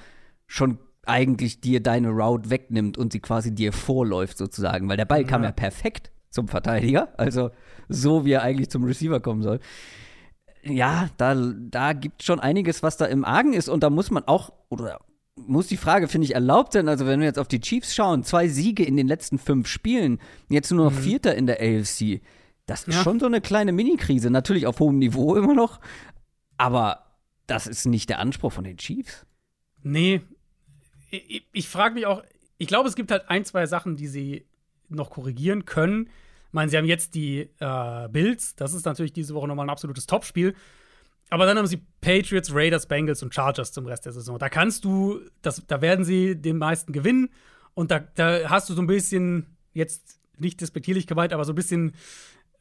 [0.47, 5.21] schon eigentlich dir deine Route wegnimmt und sie quasi dir vorläuft sozusagen, weil der Ball
[5.21, 5.27] ja.
[5.27, 7.51] kam ja perfekt zum Verteidiger, also
[7.87, 9.59] so wie er eigentlich zum Receiver kommen soll.
[10.63, 14.23] Ja, da, da gibt schon einiges, was da im Argen ist und da muss man
[14.25, 14.99] auch, oder
[15.35, 18.23] muss die Frage, finde ich, erlaubt sein, also wenn wir jetzt auf die Chiefs schauen,
[18.23, 21.01] zwei Siege in den letzten fünf Spielen, jetzt nur noch mhm.
[21.01, 22.21] Vierter in der AFC,
[22.65, 23.03] das ist ja.
[23.03, 25.79] schon so eine kleine Mini-Krise, natürlich auf hohem Niveau immer noch,
[26.57, 27.05] aber
[27.47, 29.25] das ist nicht der Anspruch von den Chiefs.
[29.81, 30.21] Nee,
[31.09, 32.21] ich, ich frage mich auch,
[32.57, 34.45] ich glaube, es gibt halt ein, zwei Sachen, die sie
[34.89, 36.10] noch korrigieren können.
[36.47, 39.69] Ich meine, sie haben jetzt die äh, Bills, das ist natürlich diese Woche nochmal ein
[39.69, 40.56] absolutes Topspiel.
[41.30, 44.39] Aber dann haben sie Patriots, Raiders, Bengals und Chargers zum Rest der Saison.
[44.39, 47.30] Da kannst du, das, da werden sie den meisten gewinnen.
[47.75, 51.56] Und da, da hast du so ein bisschen, jetzt nicht despektierlich gemeint, aber so ein
[51.56, 51.93] bisschen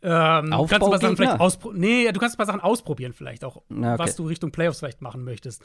[0.00, 1.80] ähm, du kannst ein paar Sachen vielleicht ausprobieren.
[1.80, 4.02] Nee, du kannst ein paar Sachen ausprobieren, vielleicht auch, Na, okay.
[4.02, 5.62] was du Richtung Playoffs vielleicht machen möchtest.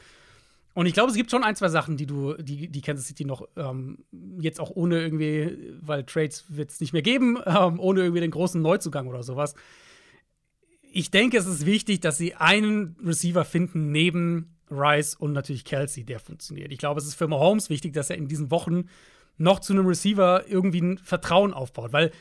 [0.74, 3.24] Und ich glaube, es gibt schon ein, zwei Sachen, die du, die, die Kansas City
[3.24, 4.04] noch ähm,
[4.40, 8.32] jetzt auch ohne irgendwie, weil Trades wird es nicht mehr geben, ähm, ohne irgendwie den
[8.32, 9.54] großen Neuzugang oder sowas.
[10.92, 16.04] Ich denke, es ist wichtig, dass sie einen Receiver finden neben Rice und natürlich Kelsey,
[16.04, 16.72] der funktioniert.
[16.72, 18.88] Ich glaube, es ist für Mahomes wichtig, dass er in diesen Wochen
[19.36, 22.12] noch zu einem Receiver irgendwie ein Vertrauen aufbaut, weil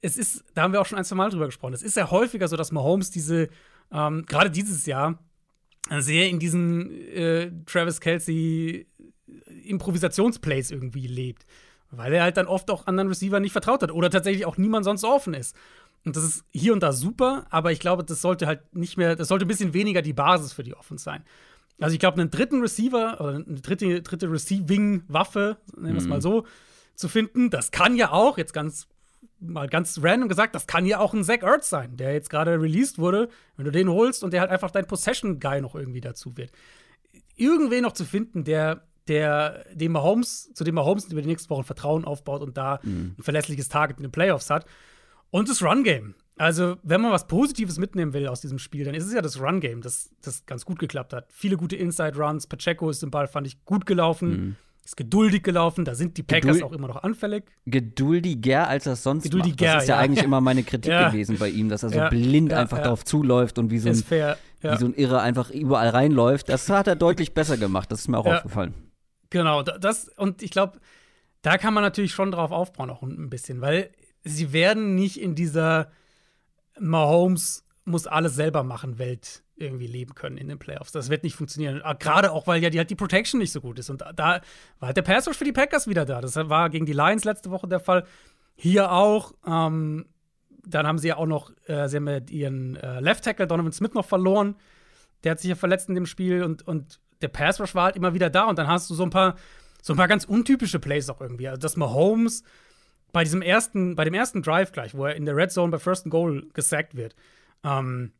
[0.00, 2.10] es ist, da haben wir auch schon ein, zwei Mal drüber gesprochen, es ist ja
[2.10, 3.48] häufiger so, dass Mahomes diese,
[3.90, 5.18] ähm, gerade dieses Jahr,
[5.90, 8.86] sehr in diesen äh, Travis Kelsey
[9.64, 11.46] Improvisationsplays irgendwie lebt.
[11.90, 14.84] Weil er halt dann oft auch anderen Receiver nicht vertraut hat oder tatsächlich auch niemand
[14.84, 15.56] sonst offen ist.
[16.04, 19.16] Und das ist hier und da super, aber ich glaube, das sollte halt nicht mehr,
[19.16, 21.24] das sollte ein bisschen weniger die Basis für die Offense sein.
[21.80, 26.16] Also ich glaube, einen dritten Receiver oder eine dritte, dritte Receiving-Waffe, nennen wir es mal
[26.16, 26.22] mhm.
[26.22, 26.46] so,
[26.94, 28.88] zu finden, das kann ja auch, jetzt ganz
[29.40, 32.60] mal ganz random gesagt, das kann ja auch ein Zach Ertz sein, der jetzt gerade
[32.60, 36.36] released wurde, wenn du den holst und der halt einfach dein Possession-Guy noch irgendwie dazu
[36.36, 36.50] wird.
[37.36, 41.64] Irgendwen noch zu finden, der, der dem Mahomes, zu dem Mahomes über die nächsten Wochen
[41.64, 43.14] Vertrauen aufbaut und da mhm.
[43.18, 44.66] ein verlässliches Target in den Playoffs hat.
[45.30, 46.14] Und das Run-Game.
[46.38, 49.40] Also, wenn man was Positives mitnehmen will aus diesem Spiel, dann ist es ja das
[49.40, 51.26] Run-Game, das, das ganz gut geklappt hat.
[51.32, 52.46] Viele gute Inside-Runs.
[52.46, 54.28] Pacheco ist im Ball, fand ich, gut gelaufen.
[54.28, 57.44] Mhm ist geduldig gelaufen, da sind die Packers Geduld auch immer noch anfällig.
[57.66, 59.76] Geduldiger, als er es sonst Geduldiger, macht.
[59.76, 60.00] Das ist ja, ja.
[60.00, 61.08] eigentlich immer meine Kritik ja.
[61.08, 62.08] gewesen bei ihm, dass er so ja.
[62.08, 66.48] blind einfach darauf zuläuft und wie so, ein, wie so ein Irre einfach überall reinläuft.
[66.48, 68.74] Das hat er deutlich besser gemacht, das ist mir auch aufgefallen.
[69.30, 70.78] Genau, das, und ich glaube,
[71.42, 73.90] da kann man natürlich schon drauf aufbauen, auch ein bisschen, weil
[74.22, 75.90] sie werden nicht in dieser
[76.78, 80.92] Mahomes muss alles selber machen Welt irgendwie leben können in den Playoffs.
[80.92, 81.80] Das wird nicht funktionieren.
[81.82, 83.90] Ah, gerade auch, weil ja die, halt die Protection nicht so gut ist.
[83.90, 84.40] Und da
[84.78, 86.20] war halt der Pass für die Packers wieder da.
[86.20, 88.04] Das war gegen die Lions letzte Woche der Fall.
[88.54, 89.32] Hier auch.
[89.46, 90.06] Ähm,
[90.64, 93.72] dann haben sie ja auch noch, äh, sie haben ja ihren äh, Left Tackle Donovan
[93.72, 94.56] Smith noch verloren.
[95.24, 97.96] Der hat sich ja verletzt in dem Spiel und, und der Pass Rush war halt
[97.96, 98.44] immer wieder da.
[98.44, 99.36] Und dann hast du so ein paar,
[99.80, 101.48] so ein paar ganz untypische Plays auch irgendwie.
[101.48, 102.42] Also, dass Mahomes
[103.12, 105.78] bei diesem ersten, bei dem ersten Drive gleich, wo er in der Red Zone bei
[105.78, 107.14] First and Goal gesackt wird,
[107.64, 108.12] ähm,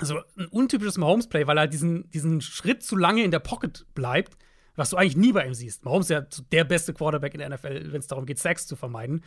[0.00, 4.36] so ein untypisches Mahomes-Play, weil er diesen, diesen Schritt zu lange in der Pocket bleibt,
[4.74, 5.84] was du eigentlich nie bei ihm siehst.
[5.84, 8.76] Mahomes ist ja der beste Quarterback in der NFL, wenn es darum geht, Sacks zu
[8.76, 9.22] vermeiden.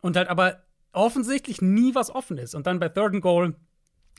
[0.00, 2.54] Und halt aber offensichtlich nie was offen ist.
[2.54, 3.54] Und dann bei Third and Goal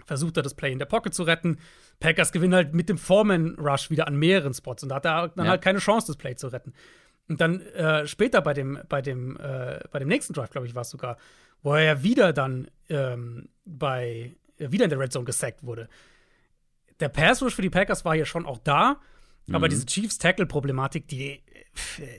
[0.06, 1.60] versucht er das Play in der Pocket zu retten.
[2.00, 5.46] Packers gewinnen halt mit dem Foreman-Rush wieder an mehreren Spots und da hat er dann
[5.46, 5.52] ja.
[5.52, 6.74] halt keine Chance, das Play zu retten.
[7.28, 10.76] Und dann äh, später bei dem, bei dem, äh, bei dem nächsten Drive, glaube ich,
[10.76, 11.18] war es sogar,
[11.64, 15.90] wo er ja wieder dann ähm, bei wieder in der Red Zone gesackt wurde.
[17.00, 19.00] Der Pass Rush für die Packers war ja schon auch da,
[19.48, 19.56] mhm.
[19.56, 21.42] aber diese Chiefs Tackle Problematik, die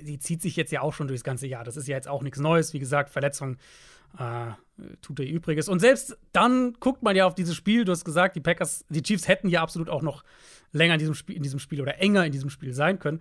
[0.03, 1.64] die zieht sich jetzt ja auch schon durchs ganze Jahr.
[1.64, 2.72] Das ist ja jetzt auch nichts Neues.
[2.72, 3.57] Wie gesagt, Verletzung
[4.18, 4.53] äh,
[5.03, 5.68] tut ihr Übriges.
[5.68, 7.84] Und selbst dann guckt man ja auf dieses Spiel.
[7.84, 10.24] Du hast gesagt, die Packers, die Chiefs hätten ja absolut auch noch
[10.72, 13.20] länger in diesem Spiel, in diesem Spiel oder enger in diesem Spiel sein können.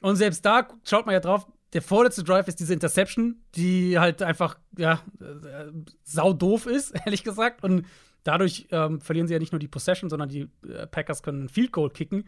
[0.00, 4.22] Und selbst da schaut man ja drauf, der vorletzte Drive ist diese Interception, die halt
[4.22, 5.70] einfach, ja, äh,
[6.02, 7.62] sau doof ist, ehrlich gesagt.
[7.62, 7.86] Und
[8.24, 11.48] dadurch ähm, verlieren sie ja nicht nur die Possession, sondern die äh, Packers können einen
[11.48, 12.24] Field Goal kicken,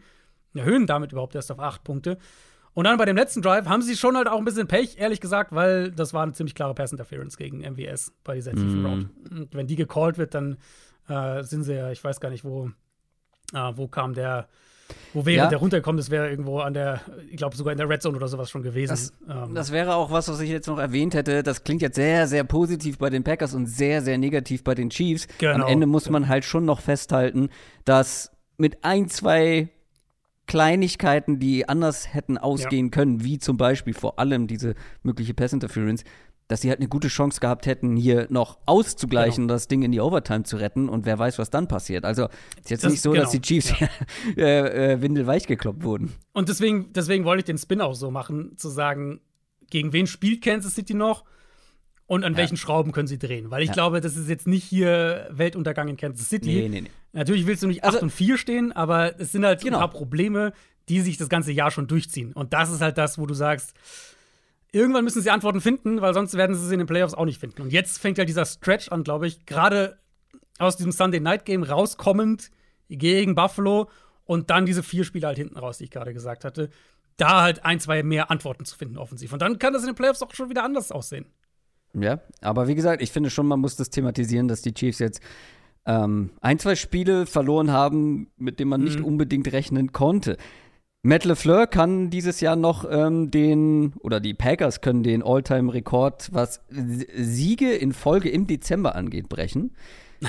[0.53, 2.17] erhöhen damit überhaupt erst auf acht Punkte.
[2.73, 5.21] Und dann bei dem letzten Drive haben sie schon halt auch ein bisschen Pech, ehrlich
[5.21, 8.85] gesagt, weil das war eine ziemlich klare Pass Interference gegen MWS bei dieser tiefen mm.
[8.85, 9.09] Route.
[9.29, 10.57] Und wenn die gecallt wird, dann
[11.07, 12.71] äh, sind sie ja, ich weiß gar nicht, wo,
[13.53, 14.47] äh, wo kam der,
[15.13, 15.47] wo wäre ja.
[15.47, 15.97] der runtergekommen?
[15.97, 18.63] Das wäre irgendwo an der, ich glaube sogar in der Red Zone oder sowas schon
[18.63, 18.89] gewesen.
[18.89, 19.53] Das, ähm.
[19.53, 21.43] das, wäre auch was, was ich jetzt noch erwähnt hätte.
[21.43, 24.89] Das klingt jetzt sehr, sehr positiv bei den Packers und sehr, sehr negativ bei den
[24.89, 25.27] Chiefs.
[25.37, 25.65] Genau.
[25.65, 27.49] Am Ende muss man halt schon noch festhalten,
[27.85, 29.69] dass mit ein, zwei
[30.47, 32.91] Kleinigkeiten, die anders hätten ausgehen ja.
[32.91, 36.03] können, wie zum Beispiel vor allem diese mögliche Pass Interference,
[36.47, 39.53] dass sie halt eine gute Chance gehabt hätten, hier noch auszugleichen, genau.
[39.53, 42.05] das Ding in die Overtime zu retten und wer weiß, was dann passiert.
[42.05, 42.27] Also
[42.59, 43.23] ist jetzt das, nicht so, genau.
[43.23, 43.87] dass die Chiefs ja.
[44.37, 46.13] äh, äh, windelweich gekloppt wurden.
[46.33, 49.21] Und deswegen, deswegen wollte ich den Spin auch so machen, zu sagen,
[49.69, 51.23] gegen wen spielt Kansas City noch
[52.05, 52.37] und an ja.
[52.37, 53.49] welchen Schrauben können sie drehen.
[53.49, 53.73] Weil ich ja.
[53.73, 56.53] glaube, das ist jetzt nicht hier Weltuntergang in Kansas City.
[56.53, 56.91] Nee, nee, nee.
[57.13, 59.77] Natürlich willst du nicht 8 also, und 4 stehen, aber es sind halt genau.
[59.77, 60.53] ein paar Probleme,
[60.89, 62.33] die sich das ganze Jahr schon durchziehen.
[62.33, 63.73] Und das ist halt das, wo du sagst,
[64.73, 67.39] irgendwann müssen sie Antworten finden, weil sonst werden sie sie in den Playoffs auch nicht
[67.39, 67.61] finden.
[67.61, 69.97] Und jetzt fängt ja dieser Stretch an, glaube ich, gerade
[70.59, 72.51] aus diesem Sunday Night Game rauskommend
[72.89, 73.89] gegen Buffalo
[74.25, 76.69] und dann diese vier Spiele halt hinten raus, die ich gerade gesagt hatte.
[77.17, 79.31] Da halt ein, zwei mehr Antworten zu finden offensiv.
[79.31, 81.25] Und dann kann das in den Playoffs auch schon wieder anders aussehen.
[81.93, 85.21] Ja, aber wie gesagt, ich finde schon, man muss das thematisieren, dass die Chiefs jetzt
[85.85, 88.87] ähm, ein, zwei Spiele verloren haben, mit denen man mhm.
[88.87, 90.37] nicht unbedingt rechnen konnte.
[91.05, 96.61] Matt LeFleur kann dieses Jahr noch ähm, den, oder die Packers können den All-Time-Rekord, was
[96.69, 99.71] Siege in Folge im Dezember angeht, brechen.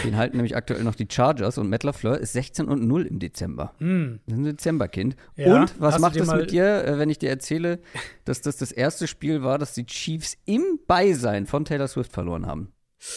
[0.03, 3.21] Den halten nämlich aktuell noch die Chargers und Matt LaFleur ist 16 und 0 im
[3.21, 3.73] Dezember.
[3.79, 4.17] Mm.
[4.27, 5.17] Das ist ein Dezemberkind.
[5.37, 7.79] Ja, und was macht das mit dir, äh, wenn ich dir erzähle,
[8.25, 12.47] dass das das erste Spiel war, dass die Chiefs im Beisein von Taylor Swift verloren
[12.47, 12.73] haben?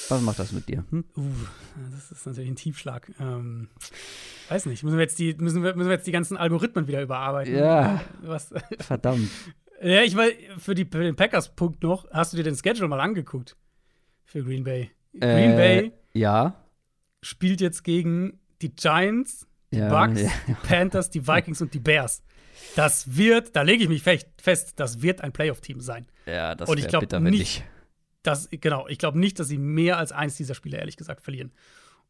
[0.10, 0.86] Was macht das mit dir?
[0.90, 1.06] Hm?
[1.16, 1.32] Uh,
[1.92, 3.12] das ist natürlich ein Tiefschlag.
[3.20, 3.70] Ähm,
[4.50, 7.02] weiß nicht, müssen wir, jetzt die, müssen, wir, müssen wir jetzt die ganzen Algorithmen wieder
[7.02, 7.56] überarbeiten?
[7.56, 8.02] Ja.
[8.22, 8.54] Was?
[8.80, 9.30] Verdammt.
[9.80, 13.00] Ja, ich meine, für, die, für den Packers-Punkt noch, hast du dir den Schedule mal
[13.00, 13.56] angeguckt?
[14.24, 14.90] Für Green Bay.
[15.14, 15.92] Green äh, Bay.
[16.14, 16.68] Ja
[17.22, 20.32] spielt jetzt gegen die Giants, die ja, Bucks, ja.
[20.48, 22.24] die Panthers, die Vikings und die Bears.
[22.76, 26.08] Das wird, da lege ich mich fest, das wird ein Playoff-Team sein.
[26.26, 27.64] Ja, das Und ich glaube nicht,
[28.28, 31.52] dass, genau, ich glaube nicht, dass sie mehr als eins dieser Spiele, ehrlich gesagt, verlieren.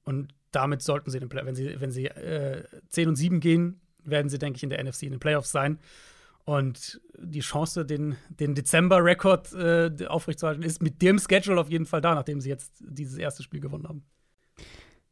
[0.04, 3.82] Und damit sollten sie, den Play wenn sie, wenn sie äh, 10 und 7 gehen,
[4.04, 5.80] werden sie, denke ich, in der NFC in den Playoffs sein.
[6.44, 12.02] Und die Chance, den, den Dezember-Rekord äh, aufrechtzuerhalten, ist mit dem Schedule auf jeden Fall
[12.02, 14.04] da, nachdem sie jetzt dieses erste Spiel gewonnen haben.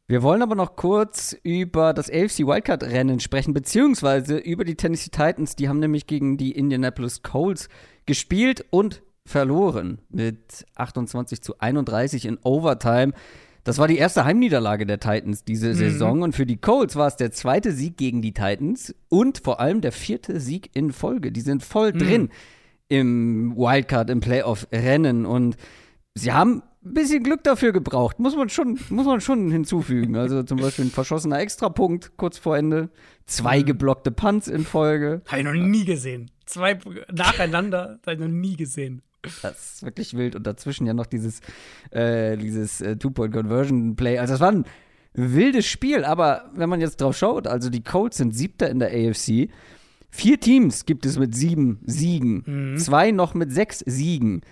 [0.08, 5.56] Wir wollen aber noch kurz über das AFC Wildcard-Rennen sprechen, beziehungsweise über die Tennessee Titans.
[5.56, 7.68] Die haben nämlich gegen die Indianapolis Colts
[8.06, 13.12] gespielt und verloren mit 28 zu 31 in Overtime.
[13.64, 15.74] Das war die erste Heimniederlage der Titans diese mhm.
[15.74, 19.58] Saison und für die Colts war es der zweite Sieg gegen die Titans und vor
[19.58, 21.32] allem der vierte Sieg in Folge.
[21.32, 21.98] Die sind voll mhm.
[21.98, 22.28] drin
[22.88, 25.56] im Wildcard, im Playoff-Rennen und
[26.14, 30.16] sie haben ein bisschen Glück dafür gebraucht, muss man schon, muss man schon hinzufügen.
[30.16, 32.90] Also zum Beispiel ein verschossener Extrapunkt kurz vor Ende,
[33.26, 33.66] zwei mhm.
[33.66, 35.22] geblockte Punts in Folge.
[35.26, 36.30] Habe ich noch nie gesehen.
[36.44, 36.78] Zwei
[37.12, 39.02] nacheinander, habe ich noch nie gesehen.
[39.42, 40.36] Das ist wirklich wild.
[40.36, 41.40] Und dazwischen ja noch dieses,
[41.90, 44.18] äh, dieses äh, Two-Point-Conversion-Play.
[44.18, 44.64] Also das war ein
[45.14, 48.88] wildes Spiel, aber wenn man jetzt drauf schaut, also die Colts sind siebter in der
[48.88, 49.50] AFC.
[50.10, 52.78] Vier Teams gibt es mit sieben Siegen, mhm.
[52.78, 54.42] zwei noch mit sechs Siegen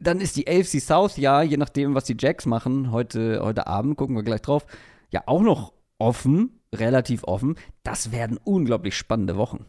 [0.00, 3.96] dann ist die AFC South ja, je nachdem, was die Jacks machen, heute, heute Abend,
[3.96, 4.66] gucken wir gleich drauf,
[5.10, 7.56] ja auch noch offen, relativ offen.
[7.82, 9.66] Das werden unglaublich spannende Wochen.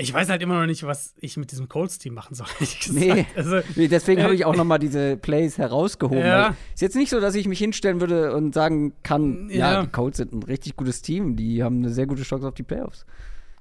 [0.00, 2.46] Ich weiß halt immer noch nicht, was ich mit diesem Colts-Team machen soll.
[2.90, 6.18] Nee, also, deswegen äh, habe ich auch noch mal diese Plays herausgehoben.
[6.18, 6.56] Ja.
[6.74, 9.72] Ist jetzt nicht so, dass ich mich hinstellen würde und sagen kann, ja.
[9.72, 12.54] ja, die Colts sind ein richtig gutes Team, die haben eine sehr gute Chance auf
[12.54, 13.04] die Playoffs.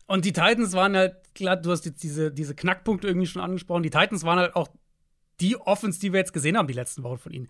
[0.08, 3.84] Und die Titans waren halt, klar, du hast jetzt diese, diese Knackpunkte irgendwie schon angesprochen,
[3.84, 4.70] die Titans waren halt auch
[5.40, 7.48] die Offense, die wir jetzt gesehen haben, die letzten Wochen von ihnen.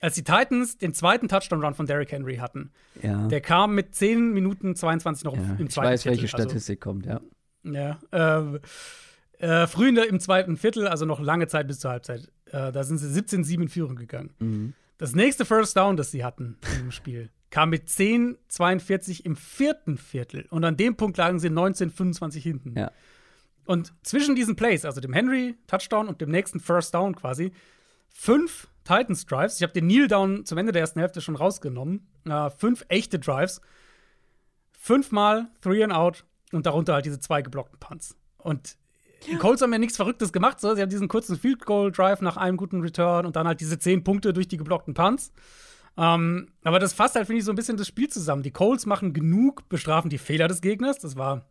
[0.00, 3.28] Als die Titans den zweiten Touchdown-Run von Derrick Henry hatten, ja.
[3.28, 6.22] der kam mit 10 Minuten 22 noch ja, im zweiten Ich weiß, Viertel.
[6.22, 7.20] welche also Statistik also, kommt, ja.
[7.64, 7.98] Ja.
[8.10, 8.58] Äh,
[9.38, 12.70] äh, früh in der, im zweiten Viertel, also noch lange Zeit bis zur Halbzeit, äh,
[12.70, 14.30] da sind sie 17-7 in Führung gegangen.
[14.38, 14.74] Mhm.
[14.98, 20.46] Das nächste First Down, das sie hatten im Spiel, kam mit 10-42 im vierten Viertel.
[20.50, 22.78] Und an dem Punkt lagen sie 19-25 hinten.
[22.78, 22.92] Ja.
[23.64, 27.52] Und zwischen diesen Plays, also dem Henry-Touchdown und dem nächsten First Down quasi,
[28.08, 29.56] fünf Titans Drives.
[29.56, 32.06] Ich habe den Kneel Down zum Ende der ersten Hälfte schon rausgenommen.
[32.24, 33.60] Äh, fünf echte Drives.
[34.72, 38.16] Fünfmal Three and Out und darunter halt diese zwei geblockten Punts.
[38.38, 38.76] Und
[39.26, 40.60] die Colts haben ja nichts Verrücktes gemacht.
[40.60, 40.74] So.
[40.74, 43.78] Sie haben diesen kurzen Field Goal Drive nach einem guten Return und dann halt diese
[43.78, 45.32] zehn Punkte durch die geblockten Punts.
[45.96, 48.42] Ähm, aber das fasst halt, finde ich, so ein bisschen das Spiel zusammen.
[48.42, 50.98] Die Colts machen genug, bestrafen die Fehler des Gegners.
[50.98, 51.42] Das war in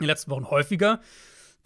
[0.00, 1.00] den letzten Wochen häufiger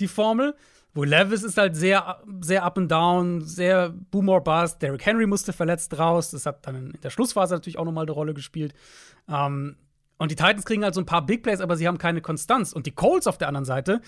[0.00, 0.54] die Formel.
[0.94, 4.82] Wo Levis ist halt sehr, sehr up and down, sehr boom or bust.
[4.82, 6.30] Derrick Henry musste verletzt raus.
[6.30, 8.74] Das hat dann in der Schlussphase natürlich auch nochmal eine Rolle gespielt.
[9.28, 9.76] Ähm,
[10.18, 12.72] und die Titans kriegen halt so ein paar Big Plays, aber sie haben keine Konstanz.
[12.72, 14.02] Und die Colts auf der anderen Seite,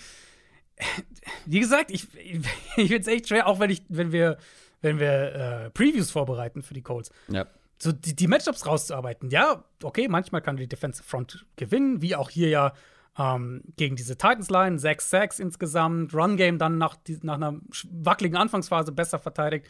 [1.45, 2.41] wie gesagt, ich, ich,
[2.75, 4.37] ich finde es echt schwer, auch wenn, ich, wenn wir,
[4.81, 7.11] wenn wir äh, Previews vorbereiten für die Colts.
[7.29, 7.47] Ja.
[7.77, 9.29] So die, die Matchups rauszuarbeiten.
[9.29, 12.73] Ja, okay, manchmal kann die Defensive Front gewinnen, wie auch hier ja
[13.17, 14.79] ähm, gegen diese Titans-Line.
[14.79, 16.13] Sechs Sacks insgesamt.
[16.13, 17.59] Run-Game dann nach, nach einer
[17.89, 19.67] wackeligen Anfangsphase besser verteidigt.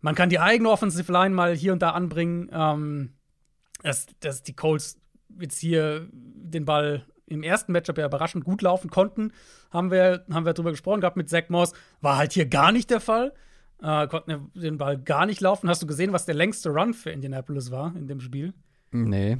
[0.00, 2.50] Man kann die eigene Offensive Line mal hier und da anbringen.
[2.52, 3.12] Ähm,
[3.82, 4.99] dass, dass die Colts
[5.38, 9.32] jetzt hier den Ball im ersten Matchup ja überraschend gut laufen konnten,
[9.70, 11.72] haben wir, haben wir drüber gesprochen gehabt mit Zach Moss.
[12.00, 13.32] War halt hier gar nicht der Fall.
[13.82, 15.68] Äh, konnten den Ball gar nicht laufen.
[15.68, 18.52] Hast du gesehen, was der längste Run für Indianapolis war in dem Spiel?
[18.90, 19.38] Nee.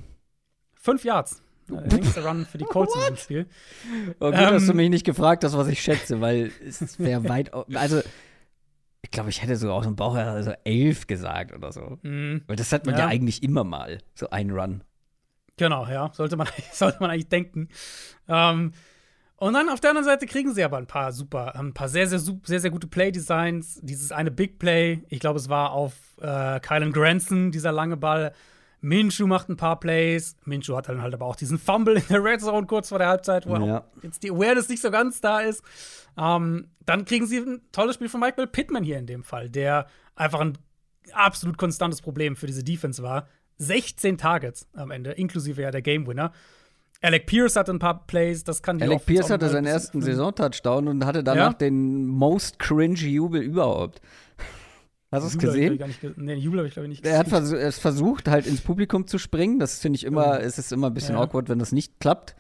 [0.75, 1.43] Fünf Yards.
[1.69, 3.47] Der längste Run für die Colts in dem Spiel.
[4.19, 7.29] Oh, gut, ähm, dass du mich nicht gefragt hast, was ich schätze, weil es wäre
[7.29, 7.53] weit.
[7.75, 8.01] Also,
[9.03, 11.99] ich glaube, ich hätte sogar aus dem Bauch also elf gesagt oder so.
[12.03, 13.03] Mm, weil das hat man ja.
[13.03, 14.83] ja eigentlich immer mal, so ein Run.
[15.61, 17.69] Genau, ja, sollte man, sollte man eigentlich denken.
[18.29, 18.73] Ähm,
[19.37, 22.07] und dann auf der anderen Seite kriegen sie aber ein paar super, ein paar sehr,
[22.07, 23.79] sehr, sehr, sehr gute Play-Designs.
[23.83, 25.93] Dieses eine Big Play, ich glaube, es war auf
[26.23, 28.33] äh, Kylan Granson, dieser lange Ball.
[28.81, 30.35] Minshu macht ein paar Plays.
[30.47, 33.09] Minshu hat dann halt aber auch diesen Fumble in der Red Zone kurz vor der
[33.09, 33.85] Halbzeit, wo ja.
[34.01, 35.63] jetzt die Awareness nicht so ganz da ist.
[36.17, 39.89] Ähm, dann kriegen sie ein tolles Spiel von Michael Pittman hier in dem Fall, der
[40.17, 40.57] einfach ein
[41.13, 43.29] absolut konstantes Problem für diese Defense war.
[43.61, 46.33] 16 Targets am Ende, inklusive ja der Game Winner.
[47.03, 50.89] Alec Pierce hatte ein paar Plays, das kann die Alec Pierce hatte seinen ersten Saison-Touchdown
[50.89, 51.55] und hatte danach ja?
[51.55, 54.01] den most cringe Jubel überhaupt.
[55.11, 55.79] Hast du es gesehen?
[55.79, 57.15] Ge nee, Jubel habe ich glaube ich nicht gesehen.
[57.15, 59.59] Er hat vers es versucht, halt ins Publikum zu springen.
[59.59, 60.45] Das finde ich immer, mhm.
[60.45, 61.23] es ist immer ein bisschen ja.
[61.23, 62.37] awkward, wenn das nicht klappt.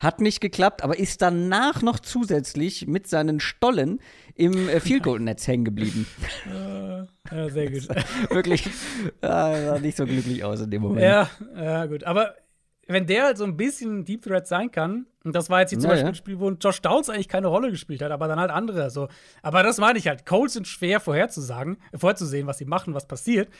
[0.00, 4.00] Hat nicht geklappt, aber ist danach noch zusätzlich mit seinen Stollen
[4.34, 6.06] im äh, Field Goal Netz hängen geblieben.
[7.30, 7.86] ja, sehr gut.
[8.30, 8.70] Wirklich äh,
[9.20, 11.02] sah nicht so glücklich aus in dem Moment.
[11.02, 12.04] Ja, ja, gut.
[12.04, 12.34] Aber
[12.86, 15.78] wenn der halt so ein bisschen Deep Threat sein kann, und das war jetzt hier
[15.78, 16.02] zum naja.
[16.02, 18.90] Beispiel ein Spiel, wo Josh Downs eigentlich keine Rolle gespielt hat, aber dann halt andere.
[18.90, 19.08] So.
[19.42, 20.24] Aber das meine ich halt.
[20.24, 23.50] Colts sind schwer vorherzusagen, vorherzusehen, was sie machen, was passiert.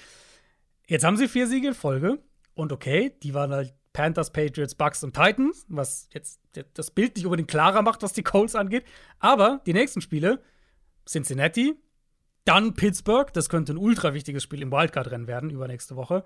[0.86, 2.18] Jetzt haben sie vier Siege in Folge.
[2.54, 6.40] Und okay, die waren halt Panthers, Patriots, Bucks und Titans, was jetzt
[6.74, 8.84] das Bild nicht unbedingt klarer macht, was die Colts angeht.
[9.18, 10.40] Aber die nächsten Spiele,
[11.06, 11.74] Cincinnati,
[12.44, 16.24] dann Pittsburgh, das könnte ein ultra wichtiges Spiel im Wildcard-Rennen werden übernächste Woche.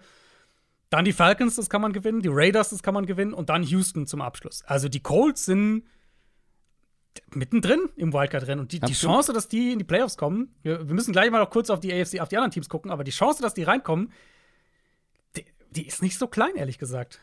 [0.90, 3.62] Dann die Falcons, das kann man gewinnen, die Raiders, das kann man gewinnen und dann
[3.62, 4.62] Houston zum Abschluss.
[4.64, 5.84] Also die Colts sind
[7.32, 10.94] mittendrin im Wildcard-Rennen und die, die, Chance, dass die in die Playoffs kommen, wir, wir,
[10.94, 13.10] müssen gleich mal noch kurz auf die AFC, auf die anderen Teams gucken, aber die
[13.10, 14.12] Chance, dass die reinkommen,
[15.36, 17.20] die, die ist nicht so klein, ehrlich gesagt.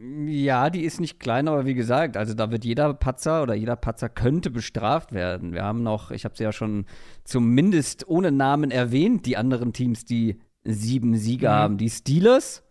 [0.00, 3.74] Ja, die ist nicht klein, aber wie gesagt, also da wird jeder Patzer oder jeder
[3.74, 5.52] Patzer könnte bestraft werden.
[5.52, 6.86] Wir haben noch, ich habe sie ja schon
[7.24, 11.54] zumindest ohne Namen erwähnt, die anderen Teams, die sieben Sieger mhm.
[11.54, 11.78] haben.
[11.78, 12.62] Die Steelers,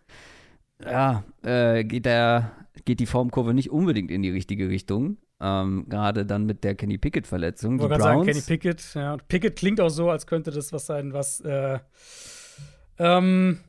[0.82, 2.54] ja, äh, geht, der,
[2.86, 5.18] geht die Formkurve nicht unbedingt in die richtige Richtung.
[5.42, 7.76] Ähm, Gerade dann mit der Kenny Pickett-Verletzung.
[7.76, 9.18] Ich wollte sagen, Kenny Pickett, ja.
[9.28, 11.80] Pickett klingt auch so, als könnte das was sein, was äh,
[12.98, 13.60] ähm,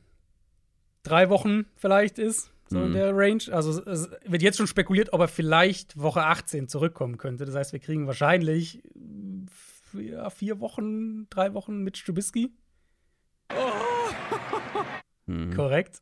[1.03, 2.85] drei Wochen vielleicht ist, so mhm.
[2.85, 3.43] in der Range.
[3.51, 7.45] Also es wird jetzt schon spekuliert, ob er vielleicht Woche 18 zurückkommen könnte.
[7.45, 8.83] Das heißt, wir kriegen wahrscheinlich
[9.93, 12.51] ja, vier Wochen, drei Wochen mit Strubisky.
[15.25, 15.53] Hm.
[15.55, 15.99] Korrekt.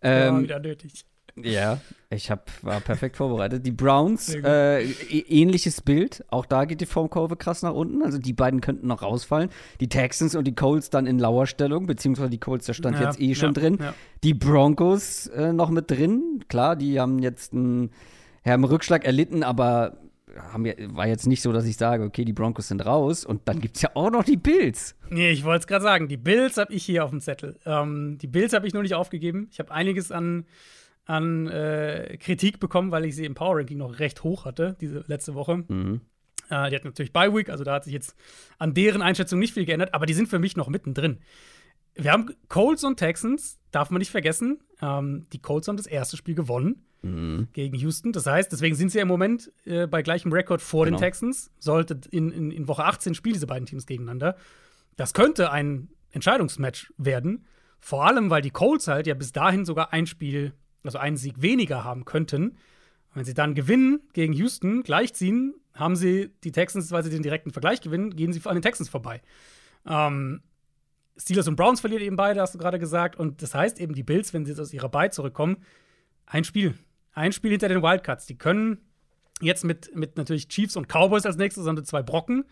[0.00, 1.04] Ähm, war wieder nötig.
[1.42, 3.66] Ja, ich hab, war perfekt vorbereitet.
[3.66, 6.24] Die Browns, äh, ähnliches Bild.
[6.28, 8.02] Auch da geht die Formkurve krass nach unten.
[8.02, 9.50] Also die beiden könnten noch rausfallen.
[9.80, 13.20] Die Texans und die Colts dann in Lauerstellung, beziehungsweise die Colts, da stand ja, jetzt
[13.20, 13.78] eh schon ja, drin.
[13.80, 13.94] Ja.
[14.24, 16.44] Die Broncos äh, noch mit drin.
[16.48, 17.90] Klar, die haben jetzt einen,
[18.44, 19.98] haben einen Rückschlag erlitten, aber
[20.52, 20.64] haben
[20.94, 23.76] war jetzt nicht so, dass ich sage, okay, die Broncos sind raus und dann gibt
[23.76, 24.94] es ja auch noch die Bills.
[25.10, 27.58] Nee, ich wollte es gerade sagen, die Bills habe ich hier auf dem Zettel.
[27.64, 29.48] Ähm, die Bills habe ich nur nicht aufgegeben.
[29.50, 30.44] Ich habe einiges an,
[31.06, 35.04] an äh, Kritik bekommen, weil ich sie im Power Ranking noch recht hoch hatte, diese
[35.06, 35.64] letzte Woche.
[35.68, 36.00] Mhm.
[36.50, 38.16] Äh, die hat natürlich Bye Week, also da hat sich jetzt
[38.58, 41.18] an deren Einschätzung nicht viel geändert, aber die sind für mich noch mittendrin.
[41.94, 44.60] Wir haben Colts und Texans, darf man nicht vergessen.
[44.82, 46.84] Ähm, die Colts haben das erste Spiel gewonnen.
[47.02, 47.48] mhm.
[47.52, 48.12] gegen Houston.
[48.12, 50.96] Das heißt, deswegen sind sie ja im Moment äh, bei gleichem Rekord vor genau.
[50.96, 51.50] den Texans.
[51.58, 54.36] Sollte in, in, in Woche 18 spielen diese beiden Teams gegeneinander.
[54.96, 57.46] Das könnte ein Entscheidungsmatch werden.
[57.78, 60.52] Vor allem, weil die Colts halt ja bis dahin sogar ein Spiel,
[60.86, 62.56] also einen Sieg weniger haben könnten.
[63.14, 67.50] wenn sie dann gewinnen gegen Houston, gleichziehen, haben sie die Texans, weil sie den direkten
[67.50, 69.22] Vergleich gewinnen, gehen sie an den Texans vorbei.
[69.86, 70.42] Ähm,
[71.16, 73.16] Steelers und Browns verlieren eben beide, hast du gerade gesagt.
[73.16, 75.58] Und das heißt eben, die Bills, wenn sie jetzt aus ihrer Bye zurückkommen,
[76.26, 76.74] ein Spiel.
[77.12, 78.26] Ein Spiel hinter den Wildcards.
[78.26, 78.78] Die können
[79.40, 82.44] jetzt mit, mit natürlich Chiefs und Cowboys als nächstes, haben zwei Brocken.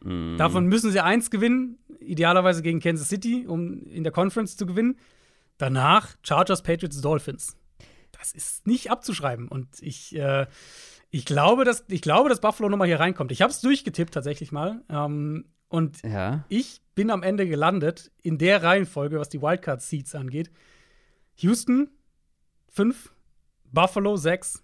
[0.00, 0.36] Mm.
[0.36, 4.98] Davon müssen sie eins gewinnen, idealerweise gegen Kansas City, um in der Conference zu gewinnen.
[5.56, 7.56] Danach Chargers, Patriots, Dolphins.
[8.18, 9.48] Das ist nicht abzuschreiben.
[9.48, 10.46] Und ich, äh,
[11.10, 13.32] ich, glaube, dass, ich glaube, dass Buffalo nochmal hier reinkommt.
[13.32, 14.82] Ich habe es durchgetippt tatsächlich mal.
[14.88, 16.44] Ähm, und ja.
[16.48, 20.50] ich bin am Ende gelandet in der Reihenfolge, was die Wildcard-Seats angeht.
[21.36, 21.90] Houston
[22.68, 23.12] 5,
[23.72, 24.62] Buffalo 6,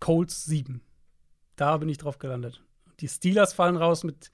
[0.00, 0.82] Colts 7.
[1.56, 2.62] Da bin ich drauf gelandet.
[3.00, 4.30] Die Steelers fallen raus mit,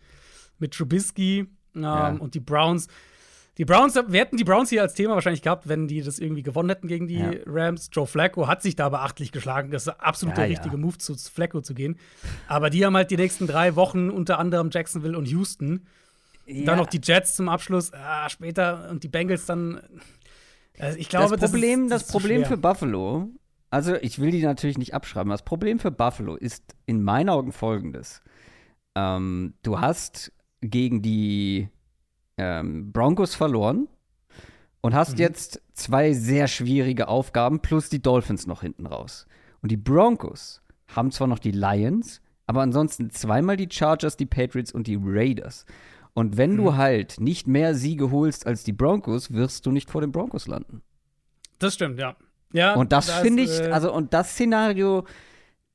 [0.59, 2.09] mit Trubisky ähm, ja.
[2.11, 2.89] und die Browns.
[3.59, 6.45] Die Browns, wir hätten die Browns hier als Thema wahrscheinlich gehabt, wenn die das irgendwie
[6.45, 7.33] gewonnen hätten gegen die ja.
[7.45, 7.91] Rams.
[7.93, 9.73] Joe Flacco hat sich da beachtlich geschlagen.
[9.73, 11.99] Das ist absolut ja, der richtige Move, zu Flacco zu gehen.
[12.47, 15.87] Aber die haben halt die nächsten drei Wochen unter anderem Jacksonville und Houston.
[16.47, 16.67] Ja.
[16.67, 19.81] Dann noch die Jets zum Abschluss, ah, später und die Bengals dann.
[20.79, 23.29] Also ich glaube, das Problem, das, ist, das, das Problem für Buffalo,
[23.71, 25.31] also ich will die natürlich nicht abschreiben.
[25.31, 28.23] Das Problem für Buffalo ist in meinen Augen folgendes:
[28.95, 31.69] ähm, Du hast gegen die
[32.39, 33.89] ähm, Broncos verloren
[34.81, 35.19] und hast mhm.
[35.19, 39.27] jetzt zwei sehr schwierige Aufgaben plus die Dolphins noch hinten raus.
[39.61, 44.73] Und die Broncos haben zwar noch die Lions, aber ansonsten zweimal die Chargers, die Patriots
[44.73, 45.67] und die Raiders.
[46.15, 46.57] Und wenn mhm.
[46.57, 50.47] du halt nicht mehr Siege holst als die Broncos, wirst du nicht vor den Broncos
[50.47, 50.83] landen.
[51.59, 52.17] Das stimmt, ja.
[52.53, 55.05] Ja, und das, das finde ich, äh also und das Szenario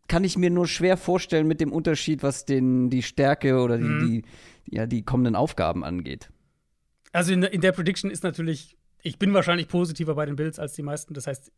[0.08, 3.84] kann ich mir nur schwer vorstellen mit dem Unterschied, was den, die Stärke oder die,
[3.84, 4.08] mhm.
[4.08, 4.24] die,
[4.76, 6.30] ja, die kommenden Aufgaben angeht.
[7.14, 10.74] Also in, in der Prediction ist natürlich, ich bin wahrscheinlich positiver bei den Bills als
[10.74, 11.14] die meisten.
[11.14, 11.52] Das heißt,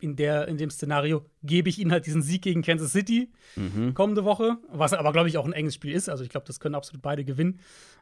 [0.00, 3.94] in, der, in dem Szenario gebe ich ihnen halt diesen Sieg gegen Kansas City mhm.
[3.94, 6.08] kommende Woche, was aber, glaube ich, auch ein enges Spiel ist.
[6.08, 7.60] Also ich glaube, das können absolut beide gewinnen.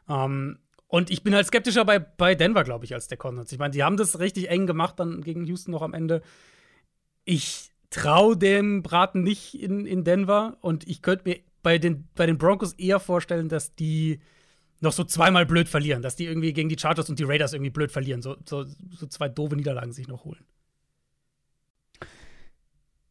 [0.09, 3.51] Ähm, und ich bin halt skeptischer bei, bei Denver, glaube ich, als der Cardinals.
[3.51, 6.21] Ich meine, die haben das richtig eng gemacht dann gegen Houston noch am Ende.
[7.25, 12.25] Ich traue dem Braten nicht in, in Denver und ich könnte mir bei den, bei
[12.25, 14.19] den Broncos eher vorstellen, dass die
[14.79, 17.71] noch so zweimal blöd verlieren, dass die irgendwie gegen die Chargers und die Raiders irgendwie
[17.71, 20.45] blöd verlieren, so, so, so zwei doofe Niederlagen sich noch holen.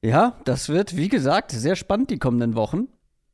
[0.03, 2.89] Ja, das wird, wie gesagt, sehr spannend die kommenden Wochen.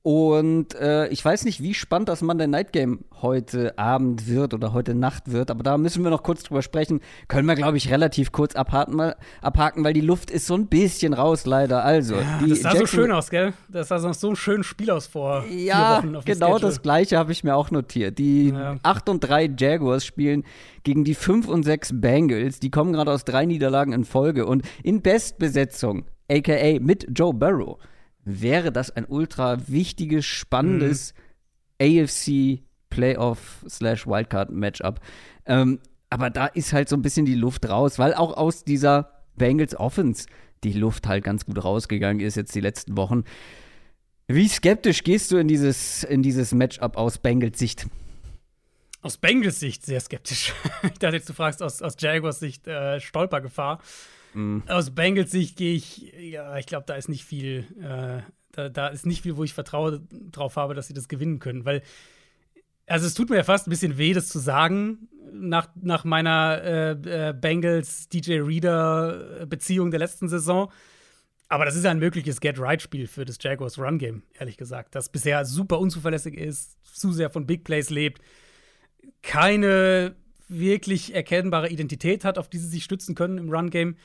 [0.05, 4.73] Und äh, ich weiß nicht, wie spannend das Monday Night Game heute Abend wird oder
[4.73, 7.01] heute Nacht wird, aber da müssen wir noch kurz drüber sprechen.
[7.29, 10.67] Können wir, glaube ich, relativ kurz abhaken, mal, abhaken, weil die Luft ist so ein
[10.67, 11.85] bisschen raus, leider.
[11.85, 13.53] Also, ja, das sah Jackson so schön aus, gell?
[13.69, 16.17] Das sah so ein schönes Spiel aus vor ja, vier Wochen.
[16.17, 18.19] Auf genau das Gleiche habe ich mir auch notiert.
[18.19, 18.79] Die ja.
[18.83, 20.43] 8 und 3 Jaguars spielen
[20.83, 22.59] gegen die 5 und 6 Bengals.
[22.59, 27.79] Die kommen gerade aus drei Niederlagen in Folge und in Bestbesetzung, aka mit Joe Burrow
[28.25, 31.15] wäre das ein ultra wichtiges, spannendes
[31.81, 32.03] mhm.
[32.03, 35.01] AFC Playoff slash Wildcard Matchup.
[35.47, 39.23] Ähm, aber da ist halt so ein bisschen die Luft raus, weil auch aus dieser
[39.37, 40.27] Bengals Offense
[40.63, 43.25] die Luft halt ganz gut rausgegangen ist jetzt die letzten Wochen.
[44.29, 47.87] Wie skeptisch gehst du in dieses, in dieses Matchup aus Bengals Sicht?
[49.01, 50.53] Aus Bengals Sicht sehr skeptisch.
[50.85, 53.81] ich dachte jetzt, du fragst aus, aus Jaguars Sicht äh, Stolpergefahr.
[54.35, 54.63] Mhm.
[54.69, 58.23] Aus Bengals Sicht gehe ich, ja, ich glaube, da ist nicht viel, äh,
[58.53, 61.67] da, da, ist nicht viel, wo ich Vertrauen drauf habe, dass sie das gewinnen können.
[61.67, 61.83] Weil,
[62.87, 66.63] also es tut mir ja fast ein bisschen weh, das zu sagen, nach, nach meiner
[66.63, 66.91] äh,
[67.29, 70.73] äh, Bengals-DJ Reader-Beziehung der letzten Saison.
[71.49, 74.95] Aber das ist ein mögliches Get-Right-Spiel für das Jaguars Run-Game, ehrlich gesagt.
[74.95, 78.23] Das bisher super unzuverlässig ist, zu sehr von Big Plays lebt,
[79.21, 80.17] keine
[80.49, 83.97] wirklich erkennbare Identität hat, auf die sie sich stützen können im Run-Game.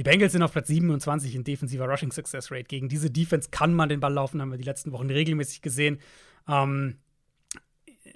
[0.00, 2.64] Die Bengals sind auf Platz 27 in defensiver Rushing Success Rate.
[2.64, 5.98] Gegen diese Defense kann man den Ball laufen, haben wir die letzten Wochen regelmäßig gesehen.
[6.48, 6.96] Ähm,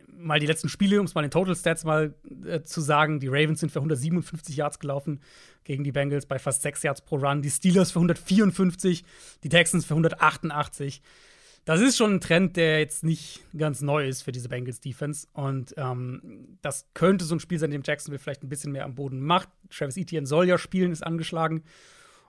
[0.08, 2.14] mal die letzten Spiele, um es mal in Total Stats mal
[2.46, 5.20] äh, zu sagen, die Ravens sind für 157 Yards gelaufen
[5.64, 9.04] gegen die Bengals bei fast 6 Yards pro Run, die Steelers für 154,
[9.42, 11.02] die Texans für 188
[11.64, 15.26] das ist schon ein Trend, der jetzt nicht ganz neu ist für diese Bengals Defense.
[15.32, 18.84] Und ähm, das könnte so ein Spiel sein, in dem Jacksonville vielleicht ein bisschen mehr
[18.84, 19.48] am Boden macht.
[19.70, 21.64] Travis Etienne soll ja spielen, ist angeschlagen.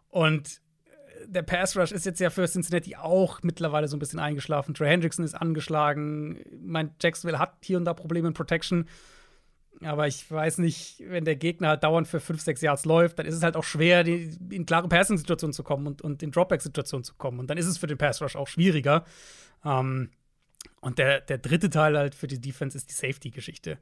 [0.07, 4.19] Und äh, der Pass Rush ist jetzt ja für Cincinnati auch mittlerweile so ein bisschen
[4.19, 4.73] eingeschlafen.
[4.73, 6.39] Trey Hendrickson ist angeschlagen.
[6.61, 8.87] Mein Jacksonville hat hier und da Probleme in Protection.
[9.81, 13.25] Aber ich weiß nicht, wenn der Gegner halt dauernd für 5, 6 Yards läuft, dann
[13.25, 17.03] ist es halt auch schwer, die, in klare Passing-Situationen zu kommen und, und in Dropback-Situationen
[17.03, 17.39] zu kommen.
[17.39, 19.03] Und dann ist es für den Pass-Rush auch schwieriger.
[19.63, 20.09] Ähm,
[20.81, 23.77] und der, der dritte Teil halt für die Defense ist die Safety-Geschichte.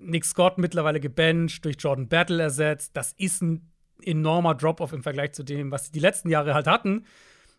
[0.00, 2.96] Nick Scott mittlerweile gebencht, durch Jordan Battle ersetzt.
[2.96, 3.70] Das ist ein
[4.02, 7.04] enormer Drop-off im Vergleich zu dem, was sie die letzten Jahre halt hatten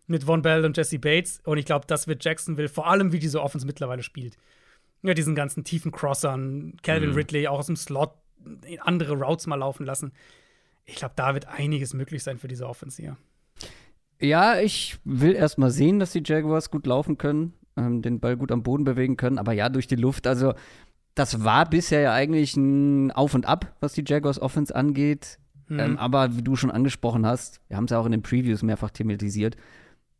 [0.06, 1.40] mit Von Bell und Jesse Bates.
[1.44, 4.36] Und ich glaube, das wird Jacksonville, vor allem wie diese Offense mittlerweile spielt.
[5.02, 7.16] Ja, diesen ganzen tiefen Crossern, Calvin mhm.
[7.16, 8.12] Ridley auch aus dem Slot
[8.80, 10.12] andere Routes mal laufen lassen.
[10.84, 13.16] Ich glaube, da wird einiges möglich sein für diese Offense hier.
[14.20, 18.36] Ja, ich will erst mal sehen, dass die Jaguars gut laufen können, ähm, den Ball
[18.36, 20.26] gut am Boden bewegen können, aber ja, durch die Luft.
[20.26, 20.54] Also,
[21.14, 25.38] das war bisher ja eigentlich ein Auf und Ab, was die Jaguars Offense angeht.
[25.68, 25.78] Mhm.
[25.78, 28.62] Ähm, aber wie du schon angesprochen hast, wir haben es ja auch in den Previews
[28.62, 29.56] mehrfach thematisiert,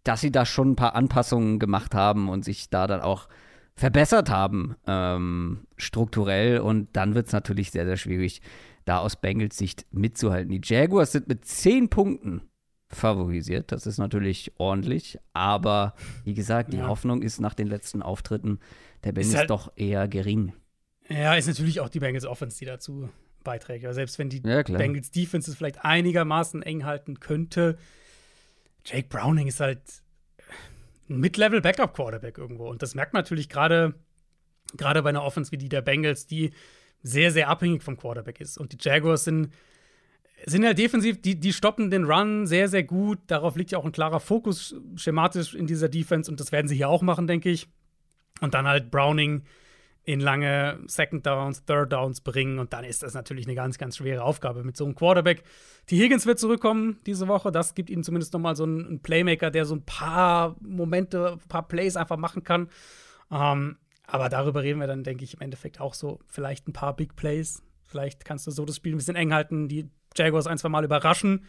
[0.04, 3.28] dass sie da schon ein paar Anpassungen gemacht haben und sich da dann auch
[3.74, 6.60] verbessert haben, ähm, strukturell.
[6.60, 8.42] Und dann wird es natürlich sehr, sehr schwierig,
[8.84, 10.50] da aus Bengals Sicht mitzuhalten.
[10.50, 12.42] Die Jaguars sind mit zehn Punkten
[12.88, 13.72] favorisiert.
[13.72, 15.18] Das ist natürlich ordentlich.
[15.32, 15.94] Aber
[16.24, 16.88] wie gesagt, die ja.
[16.88, 18.58] Hoffnung ist nach den letzten Auftritten
[19.04, 20.52] der Bengals halt, doch eher gering.
[21.08, 23.08] Ja, ist natürlich auch die Bengals Offense, die dazu
[23.42, 23.84] beiträgt.
[23.84, 27.78] Aber selbst wenn die ja, Bengals Defense es vielleicht einigermaßen eng halten könnte,
[28.84, 29.80] Jake Browning ist halt
[31.12, 32.68] ein Mid-Level-Backup-Quarterback irgendwo.
[32.68, 33.94] Und das merkt man natürlich gerade
[34.76, 36.50] gerade bei einer Offense wie die der Bengals, die
[37.02, 38.58] sehr, sehr abhängig vom Quarterback ist.
[38.58, 39.52] Und die Jaguars sind,
[40.46, 43.18] sind ja defensiv, die, die stoppen den Run sehr, sehr gut.
[43.26, 46.76] Darauf liegt ja auch ein klarer Fokus schematisch in dieser Defense und das werden sie
[46.76, 47.68] hier auch machen, denke ich.
[48.40, 49.42] Und dann halt Browning
[50.04, 52.58] in lange Second Downs, Third Downs bringen.
[52.58, 55.44] Und dann ist das natürlich eine ganz, ganz schwere Aufgabe mit so einem Quarterback.
[55.90, 57.52] Die Higgins wird zurückkommen diese Woche.
[57.52, 61.68] Das gibt ihnen zumindest nochmal so einen Playmaker, der so ein paar Momente, ein paar
[61.68, 62.68] Plays einfach machen kann.
[63.30, 63.76] Ähm,
[64.06, 66.18] aber darüber reden wir dann, denke ich, im Endeffekt auch so.
[66.26, 67.62] Vielleicht ein paar Big Plays.
[67.84, 70.84] Vielleicht kannst du so das Spiel ein bisschen eng halten, die Jaguars ein, zwei Mal
[70.84, 71.46] überraschen.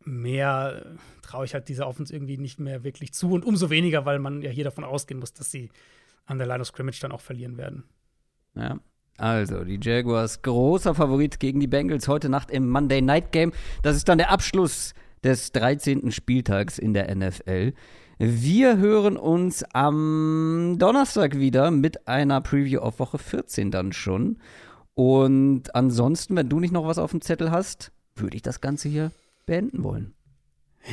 [0.00, 3.32] Mehr traue ich halt dieser Offense irgendwie nicht mehr wirklich zu.
[3.32, 5.70] Und umso weniger, weil man ja hier davon ausgehen muss, dass sie
[6.26, 7.84] an der Line of Scrimmage dann auch verlieren werden.
[8.54, 8.78] Ja.
[9.16, 13.52] Also, die Jaguars großer Favorit gegen die Bengals heute Nacht im Monday Night Game.
[13.82, 16.10] Das ist dann der Abschluss des 13.
[16.10, 17.74] Spieltags in der NFL.
[18.18, 24.38] Wir hören uns am Donnerstag wieder mit einer Preview auf Woche 14 dann schon.
[24.94, 28.88] Und ansonsten, wenn du nicht noch was auf dem Zettel hast, würde ich das Ganze
[28.88, 29.12] hier
[29.46, 30.14] beenden wollen.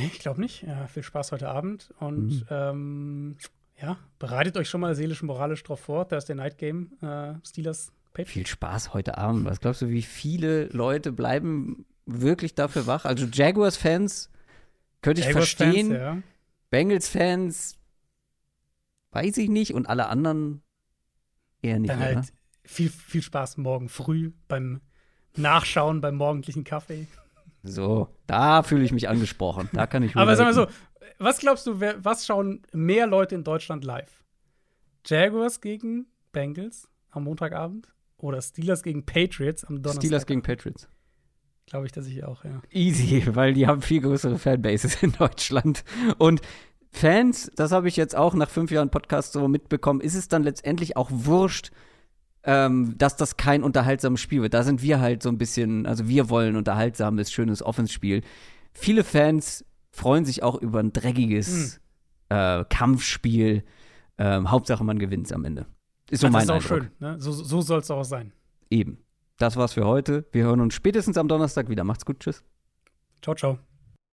[0.04, 0.62] Ich glaube nicht.
[0.62, 2.46] Ja, viel Spaß heute Abend und mhm.
[2.50, 3.36] ähm,
[3.82, 6.04] ja, bereitet euch schon mal seelisch und moralisch drauf vor.
[6.04, 8.28] Da ist der Night Game äh, Steelers Page.
[8.28, 9.44] Viel Spaß heute Abend.
[9.44, 13.04] Was glaubst du, wie viele Leute bleiben wirklich dafür wach?
[13.04, 14.30] Also Jaguars-Fans
[15.00, 15.88] könnte ich Jaguars verstehen.
[15.88, 16.18] Fans, ja.
[16.70, 17.78] Bengals-Fans
[19.10, 20.62] weiß ich nicht und alle anderen
[21.60, 21.90] eher nicht.
[21.90, 22.32] Dann halt
[22.64, 24.80] viel, viel Spaß morgen früh beim
[25.36, 27.06] Nachschauen, beim morgendlichen Kaffee.
[27.62, 29.68] So, da fühle ich mich angesprochen.
[29.72, 30.16] Da kann ich.
[30.16, 30.66] Aber sag mal so,
[31.18, 34.24] was glaubst du, wer, was schauen mehr Leute in Deutschland live?
[35.06, 40.02] Jaguars gegen Bengals am Montagabend oder Steelers gegen Patriots am Donnerstag?
[40.02, 40.88] Steelers gegen Patriots.
[41.66, 42.60] Glaube ich, dass ich auch, ja.
[42.70, 45.84] Easy, weil die haben viel größere Fanbases in Deutschland.
[46.18, 46.40] Und
[46.90, 50.42] Fans, das habe ich jetzt auch nach fünf Jahren Podcast so mitbekommen, ist es dann
[50.42, 51.70] letztendlich auch wurscht,
[52.44, 54.54] ähm, dass das kein unterhaltsames Spiel wird.
[54.54, 58.22] Da sind wir halt so ein bisschen, also wir wollen unterhaltsames, schönes Offenspiel.
[58.72, 61.80] Viele Fans freuen sich auch über ein dreckiges
[62.30, 62.36] mhm.
[62.36, 63.64] äh, Kampfspiel.
[64.18, 65.66] Ähm, Hauptsache, man gewinnt am Ende.
[66.10, 66.90] Ist so Ach, mein Das ist auch Eindruck.
[66.98, 67.08] schön.
[67.08, 67.20] Ne?
[67.20, 68.32] So, so soll es auch sein.
[68.70, 68.98] Eben.
[69.38, 70.26] Das war's für heute.
[70.32, 71.84] Wir hören uns spätestens am Donnerstag wieder.
[71.84, 72.20] Macht's gut.
[72.20, 72.44] Tschüss.
[73.22, 73.71] Ciao, ciao.